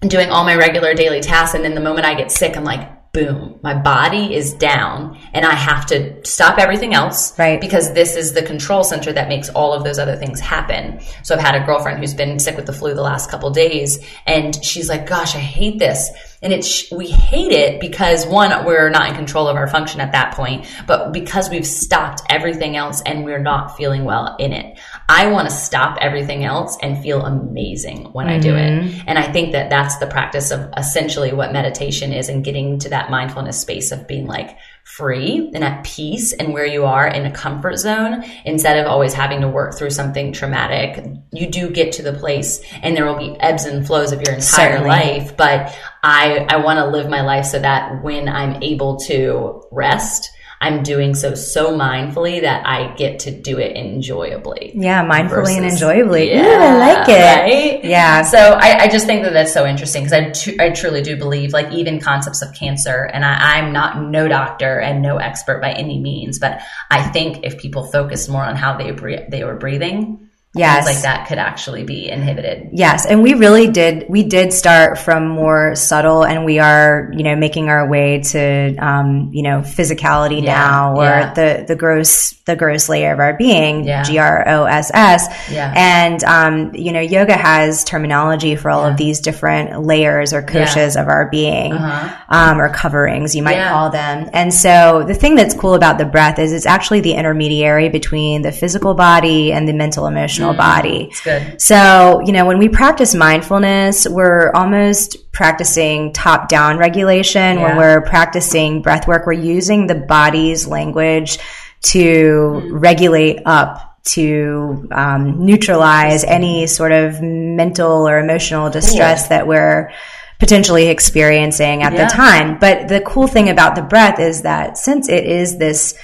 [0.00, 1.54] doing all my regular daily tasks.
[1.54, 5.46] And then the moment I get sick, I'm like, boom, my body is down and
[5.46, 7.36] I have to stop everything else.
[7.38, 7.58] Right.
[7.58, 11.00] Because this is the control center that makes all of those other things happen.
[11.22, 14.04] So I've had a girlfriend who's been sick with the flu the last couple days
[14.26, 16.10] and she's like, gosh, I hate this.
[16.42, 20.12] And it's, we hate it because one, we're not in control of our function at
[20.12, 24.78] that point, but because we've stopped everything else and we're not feeling well in it.
[25.08, 28.36] I want to stop everything else and feel amazing when mm-hmm.
[28.36, 28.70] I do it.
[28.70, 29.00] Mm-hmm.
[29.06, 32.88] And I think that that's the practice of essentially what meditation is and getting to
[32.88, 37.26] that mindfulness space of being like, free and at peace and where you are in
[37.26, 41.04] a comfort zone instead of always having to work through something traumatic.
[41.32, 44.34] You do get to the place and there will be ebbs and flows of your
[44.34, 44.88] entire Certainly.
[44.88, 49.64] life, but I, I want to live my life so that when I'm able to
[49.72, 50.30] rest,
[50.60, 54.72] I'm doing so so mindfully that I get to do it enjoyably.
[54.74, 56.30] Yeah, mindfully versus, and enjoyably.
[56.30, 57.42] Yeah, Ooh, I like it.
[57.42, 57.84] Right?
[57.84, 58.22] Yeah.
[58.22, 61.16] So I, I, just think that that's so interesting because I, tr- I truly do
[61.16, 65.60] believe like even concepts of cancer, and I, I'm not no doctor and no expert
[65.60, 69.44] by any means, but I think if people focus more on how they bre- they
[69.44, 70.25] were breathing,
[70.58, 70.86] yes.
[70.86, 72.70] like that could actually be inhibited.
[72.72, 74.06] Yes, and we really did.
[74.08, 78.76] We did start from more subtle, and we are, you know, making our way to,
[78.76, 80.54] um, you know, physicality yeah.
[80.54, 81.34] now, or yeah.
[81.34, 84.02] the the gross the gross layer of our being, yeah.
[84.02, 85.26] G R O S S.
[85.50, 85.72] Yeah.
[85.76, 91.00] And um, you know, yoga has terminology for all of these different layers or koshas
[91.00, 92.24] of our being, uh-huh.
[92.28, 94.28] um, or coverings, you might call them.
[94.32, 98.42] And so, the thing that's cool about the breath is it's actually the intermediary between
[98.42, 101.12] the physical body and the mental emotional emotional body.
[101.24, 101.60] good.
[101.60, 107.58] So, you know, when we practice mindfulness, we're almost practicing top down regulation.
[107.58, 107.62] Yeah.
[107.62, 111.38] When we're practicing breath work, we're using the body's language
[111.82, 112.68] to mm.
[112.72, 119.28] regulate up to um, neutralize any sort of mental or emotional distress cool.
[119.30, 119.90] that we're
[120.38, 122.04] potentially experiencing at yeah.
[122.04, 122.58] the time.
[122.58, 125.98] But the cool thing about the breath is that since it is this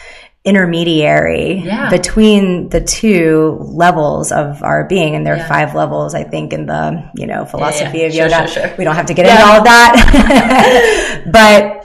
[0.45, 1.88] intermediary yeah.
[1.88, 5.49] between the two levels of our being and there are yeah.
[5.49, 8.76] five levels i think in the you know philosophy yeah, of yoga sure, sure, sure.
[8.76, 11.82] we don't have to get into all of that but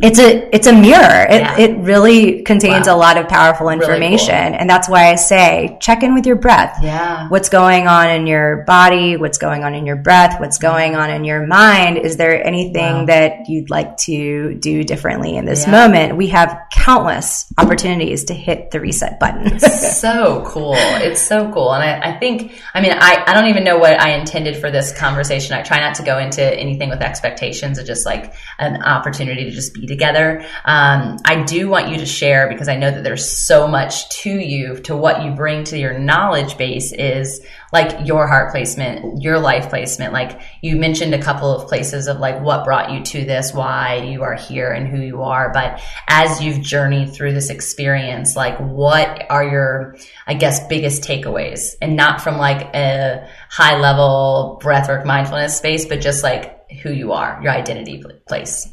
[0.00, 1.26] it's a it's a mirror.
[1.28, 1.58] It, yeah.
[1.58, 2.94] it really contains wow.
[2.94, 4.60] a lot of powerful information, really cool.
[4.60, 6.78] and that's why I say check in with your breath.
[6.82, 9.16] Yeah, what's going on in your body?
[9.16, 10.38] What's going on in your breath?
[10.38, 10.76] What's mm-hmm.
[10.76, 11.98] going on in your mind?
[11.98, 13.04] Is there anything wow.
[13.06, 15.72] that you'd like to do differently in this yeah.
[15.72, 16.16] moment?
[16.16, 19.58] We have countless opportunities to hit the reset button.
[19.58, 20.74] so cool!
[20.76, 24.00] It's so cool, and I, I think I mean I I don't even know what
[24.00, 25.54] I intended for this conversation.
[25.54, 27.78] I try not to go into anything with expectations.
[27.78, 30.44] It's just like an opportunity to just be together.
[30.64, 34.30] Um, I do want you to share because I know that there's so much to
[34.30, 37.40] you, to what you bring to your knowledge base is
[37.72, 40.12] like your heart placement, your life placement.
[40.12, 43.96] Like you mentioned a couple of places of like what brought you to this, why
[43.96, 45.52] you are here and who you are.
[45.52, 49.96] But as you've journeyed through this experience, like what are your,
[50.26, 56.00] I guess, biggest takeaways and not from like a high level breathwork mindfulness space, but
[56.00, 58.68] just like who you are, your identity place.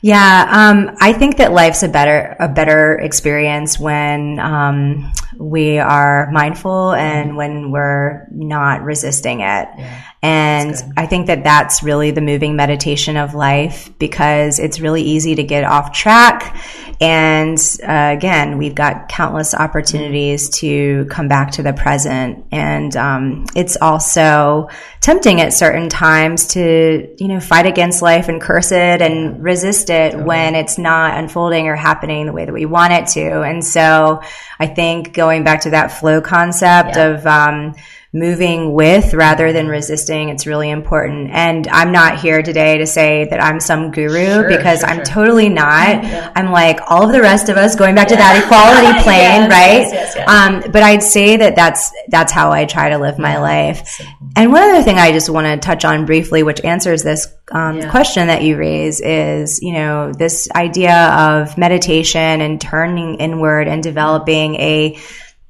[0.00, 6.30] Yeah, um, I think that life's a better a better experience when um, we are
[6.30, 9.68] mindful and when we're not resisting it.
[9.76, 15.02] Yeah, and I think that that's really the moving meditation of life because it's really
[15.02, 16.56] easy to get off track.
[17.00, 22.44] And uh, again, we've got countless opportunities to come back to the present.
[22.50, 24.68] And um, it's also
[25.00, 29.87] tempting at certain times to, you know, fight against life and curse it and resist
[29.90, 30.22] it okay.
[30.22, 33.42] when it's not unfolding or happening the way that we want it to.
[33.42, 34.22] And so
[34.58, 37.08] I think going back to that flow concept yeah.
[37.08, 37.74] of, um,
[38.12, 40.30] moving with rather than resisting.
[40.30, 41.30] It's really important.
[41.30, 44.96] And I'm not here today to say that I'm some guru sure, because sure, I'm
[44.98, 45.04] sure.
[45.04, 45.68] totally not.
[46.08, 46.32] Yeah.
[46.34, 48.16] I'm like all of the rest of us going back yeah.
[48.16, 49.92] to that equality plane, yes, right?
[49.92, 53.38] Yes, yes, um, but I'd say that that's, that's how I try to live my
[53.38, 54.00] life.
[54.36, 57.78] And one other thing I just want to touch on briefly, which answers this um,
[57.78, 57.90] yeah.
[57.90, 63.82] question that you raise is, you know, this idea of meditation and turning inward and
[63.82, 64.98] developing a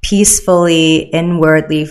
[0.01, 1.85] peacefully inwardly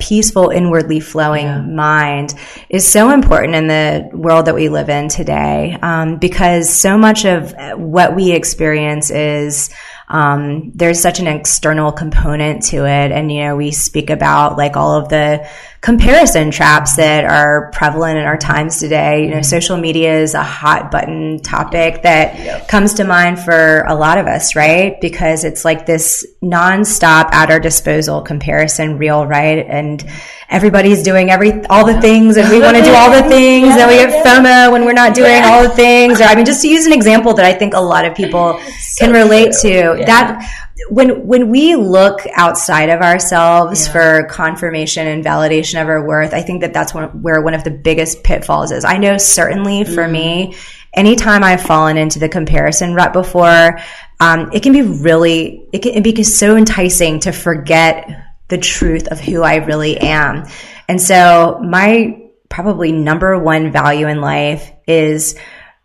[0.00, 1.60] peaceful inwardly flowing yeah.
[1.60, 2.34] mind
[2.68, 7.24] is so important in the world that we live in today um, because so much
[7.24, 9.70] of what we experience is
[10.08, 13.10] um, there's such an external component to it.
[13.10, 15.48] And, you know, we speak about like all of the
[15.80, 19.24] comparison traps that are prevalent in our times today.
[19.24, 19.42] You know, mm-hmm.
[19.44, 22.68] social media is a hot button topic that yep.
[22.68, 24.98] comes to mind for a lot of us, right?
[25.00, 29.66] Because it's like this nonstop at our disposal comparison reel, right?
[29.66, 30.02] And
[30.48, 33.86] everybody's doing every, all the things and we want to do all the things yeah,
[33.86, 35.50] and we get FOMO when we're not doing yeah.
[35.50, 36.20] all the things.
[36.20, 38.58] Or I mean, just to use an example that I think a lot of people
[38.80, 39.70] so can relate true.
[39.70, 40.06] to yeah.
[40.06, 43.92] that when when we look outside of ourselves yeah.
[43.92, 47.64] for confirmation and validation of our worth, I think that that's one, where one of
[47.64, 48.84] the biggest pitfalls is.
[48.84, 50.12] I know certainly for mm.
[50.12, 50.56] me,
[50.92, 53.78] anytime I've fallen into the comparison rut before,
[54.20, 58.08] um, it can be really it can, be so enticing to forget
[58.48, 60.46] the truth of who I really am.
[60.88, 65.36] And so my probably number one value in life is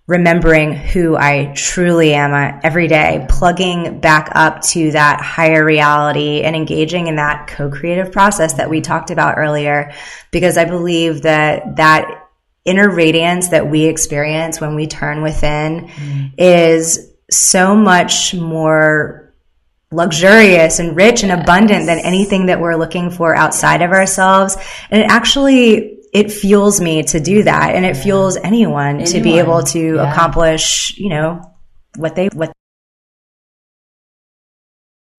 [0.10, 6.42] remembering who I truly am uh, every day, plugging back up to that higher reality
[6.42, 9.94] and engaging in that co-creative process that we talked about earlier
[10.32, 12.28] because I believe that that
[12.66, 16.34] inner radiance that we experience when we turn within mm.
[16.40, 19.32] is so much more
[19.92, 24.58] luxurious and rich and abundant than anything that we're looking for outside of ourselves.
[24.90, 28.04] And it actually it fuels me to do that and it yeah.
[28.04, 30.12] fuels anyone, anyone, to be able to yeah.
[30.12, 31.42] accomplish, you know,
[31.96, 32.52] what they what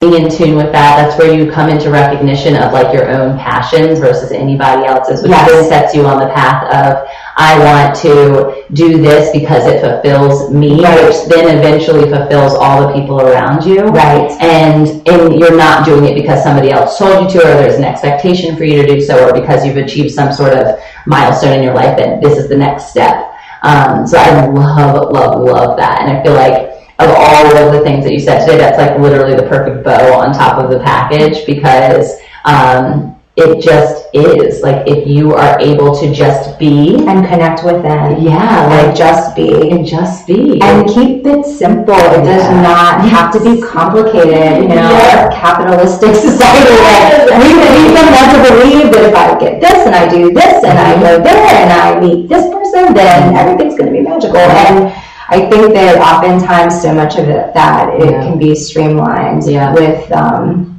[0.01, 3.36] being in tune with that, that's where you come into recognition of like your own
[3.38, 5.51] passions versus anybody else's, which yes.
[5.51, 7.07] then sets you on the path of
[7.41, 11.07] I want to do this because it fulfills me, right.
[11.07, 13.80] which then eventually fulfills all the people around you.
[13.86, 14.30] Right.
[14.43, 17.84] And and you're not doing it because somebody else told you to, or there's an
[17.84, 21.62] expectation for you to do so, or because you've achieved some sort of milestone in
[21.62, 23.32] your life that this is the next step.
[23.62, 27.80] Um, so I love, love, love that, and I feel like of all of the
[27.80, 30.80] things that you said today, that's like literally the perfect bow on top of the
[30.80, 37.24] package because um, it just is like if you are able to just be and
[37.26, 42.24] connect with them yeah like just be and just be and keep it simple it
[42.26, 42.61] does yeah.
[42.61, 45.31] not have to be complicated you know yeah.
[45.33, 47.31] capitalistic society yes.
[47.39, 50.64] we need them want to believe that if i get this and i do this
[50.64, 54.37] and i go there and i meet this person then everything's going to be magical
[54.37, 54.93] and
[55.33, 58.20] I think that oftentimes so much of it that it yeah.
[58.24, 59.72] can be streamlined yeah.
[59.72, 60.69] with um,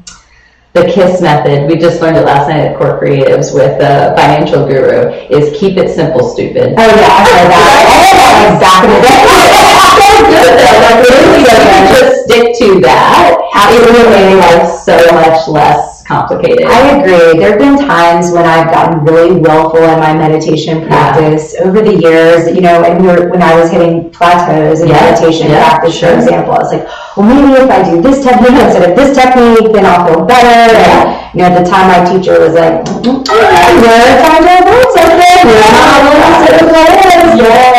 [0.74, 4.66] the KISS method, we just learned it last night at Core Creatives with the financial
[4.66, 6.76] guru, is keep it simple, stupid.
[6.78, 8.58] Oh yeah, I heard that.
[8.62, 9.20] back in the day.
[10.00, 10.80] so good though.
[10.80, 13.38] Like really, like, just stick to that.
[13.72, 16.68] It will make life so much less complicated.
[16.68, 17.40] I agree.
[17.40, 21.64] There have been times when I've gotten really willful in my meditation practice yeah.
[21.64, 23.00] over the years, you know, and
[23.32, 25.00] when I was hitting plateaus in yeah.
[25.00, 25.64] meditation yeah.
[25.64, 26.12] practice, sure.
[26.12, 26.86] for example, I was like,
[27.16, 30.76] well, maybe if I do this technique instead of this technique, then I'll feel better.
[30.76, 35.48] And, you know, at the time my teacher was like, you're to avoid something.
[35.48, 36.12] Yeah.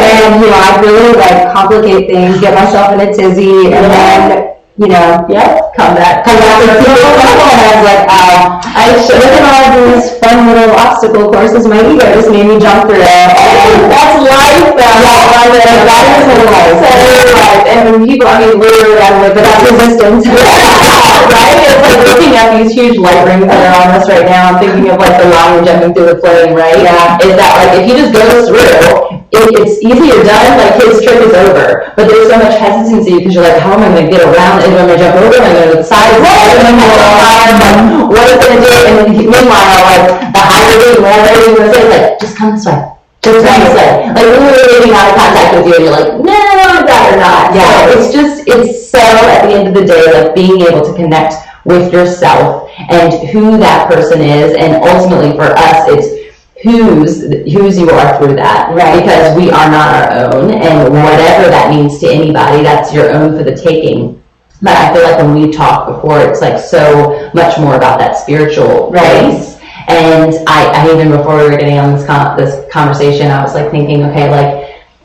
[0.00, 4.51] And, you know, I really like complicate things, get myself in a tizzy, and then
[4.80, 7.12] you know, yep, come back, come back to people.
[7.12, 11.68] and I was like, uh, I should look at all these fun little obstacle courses.
[11.68, 13.04] My ego just made me jump through it.
[13.04, 14.80] that's life, though.
[14.80, 16.76] Yeah, that is, that is life.
[16.80, 17.62] That is life.
[17.68, 20.24] And when people, I mean, literally, I live, but that's resistance.
[20.32, 21.56] right?
[21.68, 24.56] It's like looking at these huge light rings that are on us right now.
[24.56, 26.80] I'm thinking of like the lion jumping through the flame, right?
[26.80, 27.20] Yeah.
[27.20, 31.32] Is that like if he just goes through, it's easier done, like his trick is
[31.32, 31.88] over.
[31.96, 34.60] But there's so much hesitancy because you're like, how am I going to get around
[34.60, 34.68] it?
[34.68, 35.36] Am I going to jump over?
[35.40, 36.20] Am I going to the side?
[36.20, 38.68] What am I going to What is going to do?
[38.68, 40.06] And then meanwhile, like
[40.36, 42.76] the higher rating, lower rating, was like, just come this way.
[43.24, 43.90] Just come this way.
[44.12, 47.56] Like literally making eye contact with you, and you're like, no, I'd rather not.
[47.56, 50.84] Yeah, so it's just, it's so at the end of the day, like being able
[50.84, 56.21] to connect with yourself and who that person is, and ultimately for us, it's
[56.62, 58.74] whose whose you are through that.
[58.74, 59.00] Right.
[59.00, 63.36] Because we are not our own and whatever that means to anybody that's your own
[63.36, 64.22] for the taking.
[64.62, 68.16] But i feel like when we talked before it's like so much more about that
[68.16, 69.34] spiritual right.
[69.88, 73.56] and I, I even before we were getting on this con- this conversation i was
[73.56, 74.62] like thinking okay like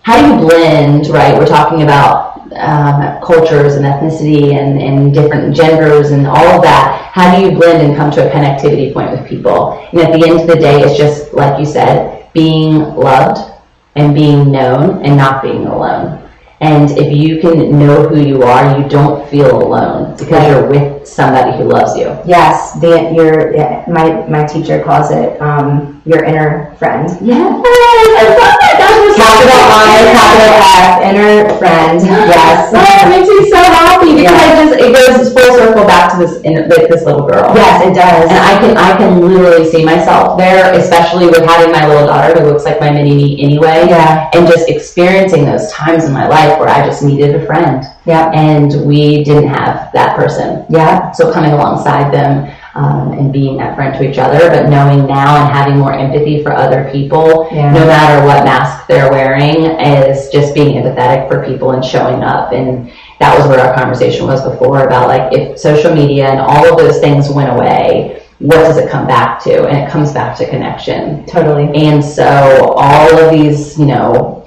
[0.07, 1.37] how do you blend right?
[1.37, 2.26] We're talking about
[2.57, 7.51] um, cultures and ethnicity and, and different genders and all of that, how do you
[7.51, 9.73] blend and come to a connectivity point with people?
[9.91, 13.51] And at the end of the day, it's just, like you said, being loved
[13.95, 16.26] and being known and not being alone.
[16.59, 21.07] And if you can know who you are, you don't feel alone because you're with
[21.07, 22.17] somebody who loves you.
[22.25, 23.53] Yes, the, your
[23.85, 27.05] my my teacher calls it um, your inner friend.
[27.21, 28.75] Yeah, I love that.
[28.81, 32.01] That was capital I, capital F, inner friend.
[32.01, 34.49] Yes, oh, it makes me so happy because yeah.
[34.49, 35.29] I just it goes
[35.68, 37.51] circle back to this in, with this little girl.
[37.55, 38.32] Yes, it does.
[38.32, 42.39] And I can I can literally see myself there, especially with having my little daughter
[42.39, 43.86] who looks like my mini me anyway.
[43.88, 47.45] Yeah, and just experiencing those times in my life life where I just needed a
[47.45, 47.84] friend.
[48.05, 48.32] Yeah.
[48.32, 50.65] And we didn't have that person.
[50.70, 51.11] Yeah.
[51.11, 55.43] So coming alongside them um, and being that friend to each other, but knowing now
[55.43, 57.74] and having more empathy for other people, yeah.
[57.74, 62.53] no matter what mask they're wearing, is just being empathetic for people and showing up.
[62.53, 66.72] And that was where our conversation was before about like if social media and all
[66.72, 69.68] of those things went away, what does it come back to?
[69.68, 71.26] And it comes back to connection.
[71.26, 71.76] Totally.
[71.76, 74.38] And so all of these, you know,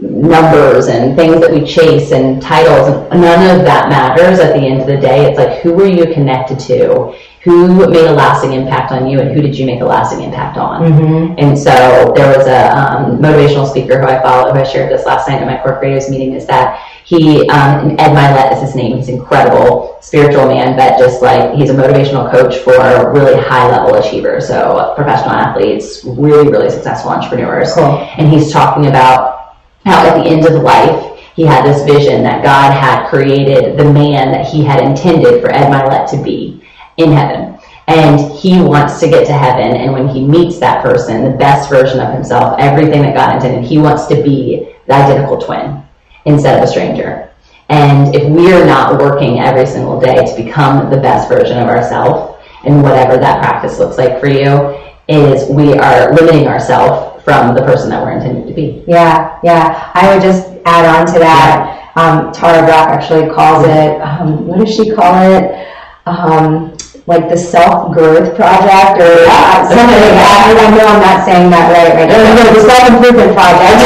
[0.00, 4.60] numbers and things that we chase and titles and none of that matters at the
[4.60, 8.52] end of the day it's like who are you connected to who made a lasting
[8.52, 10.82] impact on you and who did you make a lasting impact on?
[10.82, 11.38] Mm-hmm.
[11.38, 15.06] And so there was a um, motivational speaker who I follow, who I shared this
[15.06, 18.74] last night at my Core Creatives meeting, is that he, um, Ed Mylett is his
[18.74, 23.68] name, he's incredible spiritual man, but just like he's a motivational coach for really high
[23.70, 27.72] level achievers, so professional athletes, really, really successful entrepreneurs.
[27.72, 27.84] Cool.
[28.18, 32.42] And he's talking about how at the end of life, he had this vision that
[32.42, 36.59] God had created the man that he had intended for Ed Mylett to be
[37.02, 37.58] in heaven.
[37.86, 39.76] And he wants to get to heaven.
[39.76, 43.64] And when he meets that person, the best version of himself, everything that God intended,
[43.64, 45.82] he wants to be the identical twin
[46.24, 47.30] instead of a stranger.
[47.68, 51.68] And if we are not working every single day to become the best version of
[51.68, 54.76] ourselves, and whatever that practice looks like for you,
[55.08, 58.84] is we are limiting ourselves from the person that we're intended to be.
[58.86, 59.90] Yeah, yeah.
[59.94, 61.92] I would just add on to that.
[61.96, 65.66] Um, Tara Brach actually calls it, um, what does she call it?
[66.06, 66.76] Um,
[67.10, 69.26] like the self growth project or
[69.66, 70.54] something like that.
[70.54, 72.22] I know I'm not saying that right right now.
[72.38, 73.82] No, the self improvement project.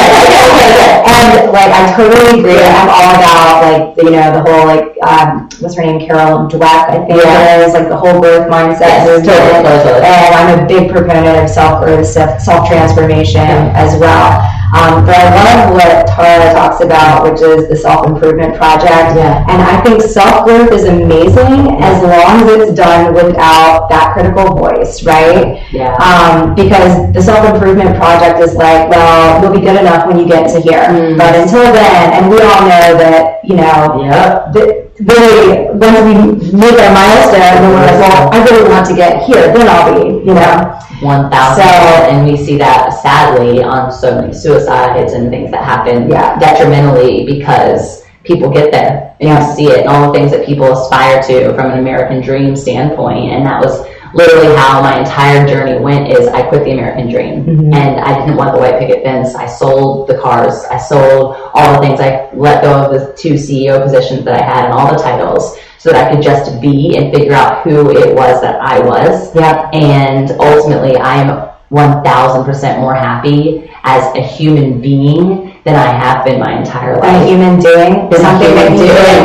[1.09, 2.61] and like I totally agree.
[2.61, 6.93] I'm all about like you know the whole like um, what's her name Carol Dweck
[6.93, 7.65] I think yeah.
[7.65, 9.25] is like the whole growth mindset yes.
[9.25, 10.05] Totally, totally.
[10.05, 14.37] And I'm a big proponent of self growth, self transformation as well.
[14.75, 19.15] Um, but I love what Tara talks about, which is the self improvement project.
[19.15, 19.47] Yeah.
[19.49, 24.57] And I think self growth is amazing as long as it's done without that critical
[24.57, 25.63] voice, right?
[25.73, 25.95] Yeah.
[26.03, 30.27] Um, because the self improvement project is like, well, you'll be good enough when you
[30.27, 30.83] get to here.
[30.91, 31.19] Mm.
[31.19, 34.53] But until then, and we all know that, you know, yep.
[34.53, 38.95] the, really, once we meet our milestone, then we're like, well, I really want to
[38.95, 40.81] get here, then I'll be, you know.
[41.03, 46.09] 1000 so, and we see that sadly on so many suicides and things that happen
[46.09, 46.39] yeah.
[46.39, 49.47] detrimentally because people get there and yeah.
[49.47, 52.57] you see it and all the things that people aspire to from an American dream
[52.57, 57.11] standpoint and that was literally how my entire journey went is I quit the American
[57.11, 57.75] dream mm-hmm.
[57.75, 59.35] and I didn't want the white picket fence.
[59.35, 60.65] I sold the cars.
[60.71, 62.01] I sold all the things.
[62.01, 65.59] I let go of the two CEO positions that I had and all the titles
[65.79, 69.35] so that I could just be and figure out who it was that I was.
[69.35, 69.69] Yeah.
[69.73, 76.39] And ultimately, I am 1000% more happy as a human being than I have been
[76.39, 77.23] my entire life.
[77.23, 79.25] A human doing been something a human doing.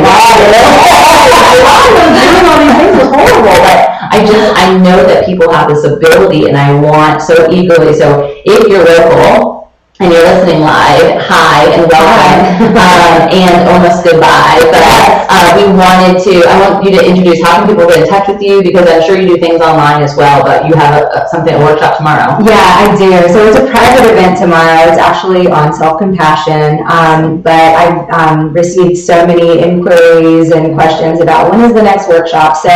[2.16, 3.78] doing all these things is horrible, but
[4.10, 7.94] I just I know that people have this ability, and I want so eagerly.
[7.94, 9.59] So if you're local
[10.00, 14.56] and you're listening live, hi and welcome, um, and almost goodbye.
[14.72, 18.08] But uh, we wanted to, I want you to introduce how can people get in
[18.08, 21.04] touch with you because I'm sure you do things online as well, but you have
[21.04, 22.40] a, a, something, a workshop tomorrow.
[22.40, 23.12] Yeah, I do.
[23.28, 24.88] So it's a private event tomorrow.
[24.88, 31.20] It's actually on self compassion, um, but I've um, received so many inquiries and questions
[31.20, 32.56] about when is the next workshop.
[32.56, 32.72] So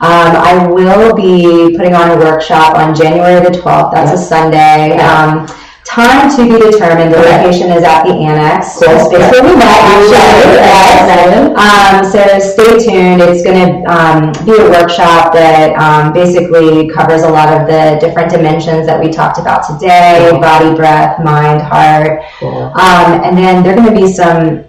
[0.00, 3.92] um, I will be putting on a workshop on January the 12th.
[3.92, 4.96] That's a Sunday.
[4.96, 5.46] Um,
[5.86, 7.14] Time to be determined.
[7.14, 8.74] The location is at the annex.
[8.74, 11.54] So space where we met actually.
[11.54, 13.22] Um, so stay tuned.
[13.22, 17.98] It's going to um, be a workshop that um, basically covers a lot of the
[18.04, 22.24] different dimensions that we talked about today: body, breath, mind, heart.
[22.40, 22.64] Cool.
[22.74, 24.64] Um, and then there are going to be some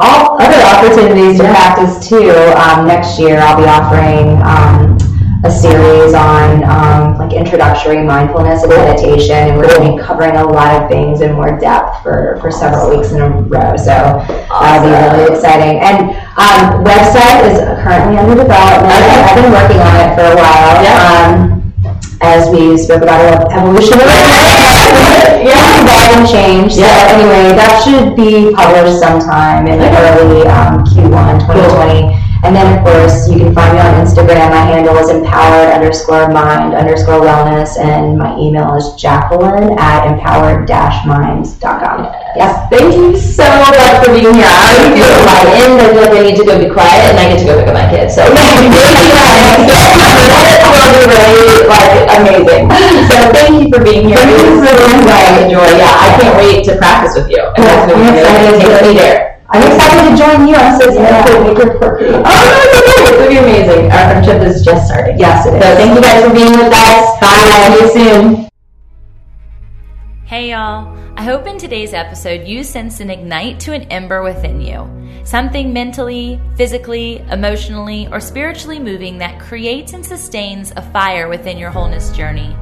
[0.00, 2.30] all other opportunities to practice too.
[2.58, 4.89] Um, next year, I'll be offering um,
[5.42, 10.36] a series on um, like introductory mindfulness and meditation, and we're going to be covering
[10.36, 13.76] a lot of things in more depth for, for several weeks in a row.
[13.76, 15.80] So that'll be really exciting.
[15.80, 18.92] And um, website is currently under development.
[18.92, 20.76] I've been working on it for a while.
[20.84, 21.60] Um,
[22.22, 23.96] as we spoke about evolution
[25.40, 26.74] yeah, evolve and change.
[26.74, 32.19] So anyway, that should be published sometime in early um, Q1 2020.
[32.42, 34.48] And then, of course, you can find me on Instagram.
[34.48, 40.68] My handle is empowered underscore mind underscore wellness, and my email is Jacqueline at empowered
[41.06, 41.98] mind.com.
[42.36, 42.70] Yes.
[42.70, 44.48] Thank you so much for being here.
[44.48, 45.10] I already feel.
[45.20, 47.68] I feel like I need to go be quiet, and I get to go pick
[47.68, 48.14] up my kids.
[48.14, 49.90] So thank you.
[51.36, 52.70] really like amazing.
[53.10, 54.16] So thank you for being here.
[54.16, 55.68] Thank you for the enjoy.
[55.76, 57.42] Yeah, I can't wait to practice with you.
[57.56, 59.29] And that's going to take me there.
[59.52, 60.54] I'm excited to join you.
[60.54, 62.04] I'm so excited to make your quirky.
[62.06, 63.90] Oh, no, It's going to be amazing.
[63.90, 65.18] Our friendship is just starting.
[65.18, 65.60] Yes, it is.
[65.60, 67.20] So thank you guys for being with us.
[67.20, 67.90] Bye.
[67.92, 68.48] See you soon.
[70.24, 70.96] Hey, y'all.
[71.16, 74.88] I hope in today's episode you sense an ignite to an ember within you.
[75.24, 81.70] Something mentally, physically, emotionally, or spiritually moving that creates and sustains a fire within your
[81.70, 82.56] wholeness journey.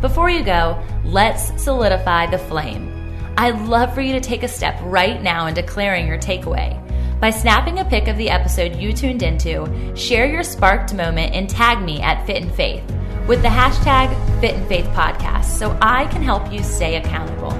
[0.00, 2.93] Before you go, let's solidify the flame.
[3.36, 6.80] I'd love for you to take a step right now in declaring your takeaway.
[7.20, 9.66] By snapping a pic of the episode you tuned into,
[9.96, 12.84] share your sparked moment and tag me at Fit and Faith
[13.26, 17.52] with the hashtag Fit and Faith Podcast so I can help you stay accountable.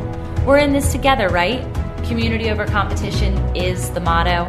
[0.44, 1.62] We're in this together, right?
[2.04, 4.48] Community over competition is the motto.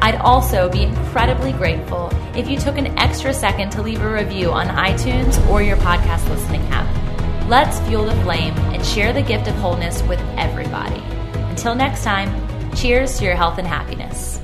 [0.00, 4.52] I'd also be incredibly grateful if you took an extra second to leave a review
[4.52, 7.05] on iTunes or your podcast listening app.
[7.48, 11.00] Let's fuel the flame and share the gift of wholeness with everybody.
[11.48, 12.28] Until next time,
[12.74, 14.40] cheers to your health and happiness.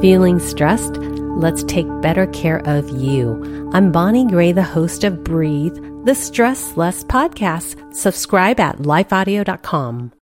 [0.00, 0.96] Feeling stressed?
[0.96, 3.70] Let's take better care of you.
[3.72, 7.94] I'm Bonnie Gray, the host of Breathe, the Stress Less podcast.
[7.94, 10.12] Subscribe at lifeaudio.com.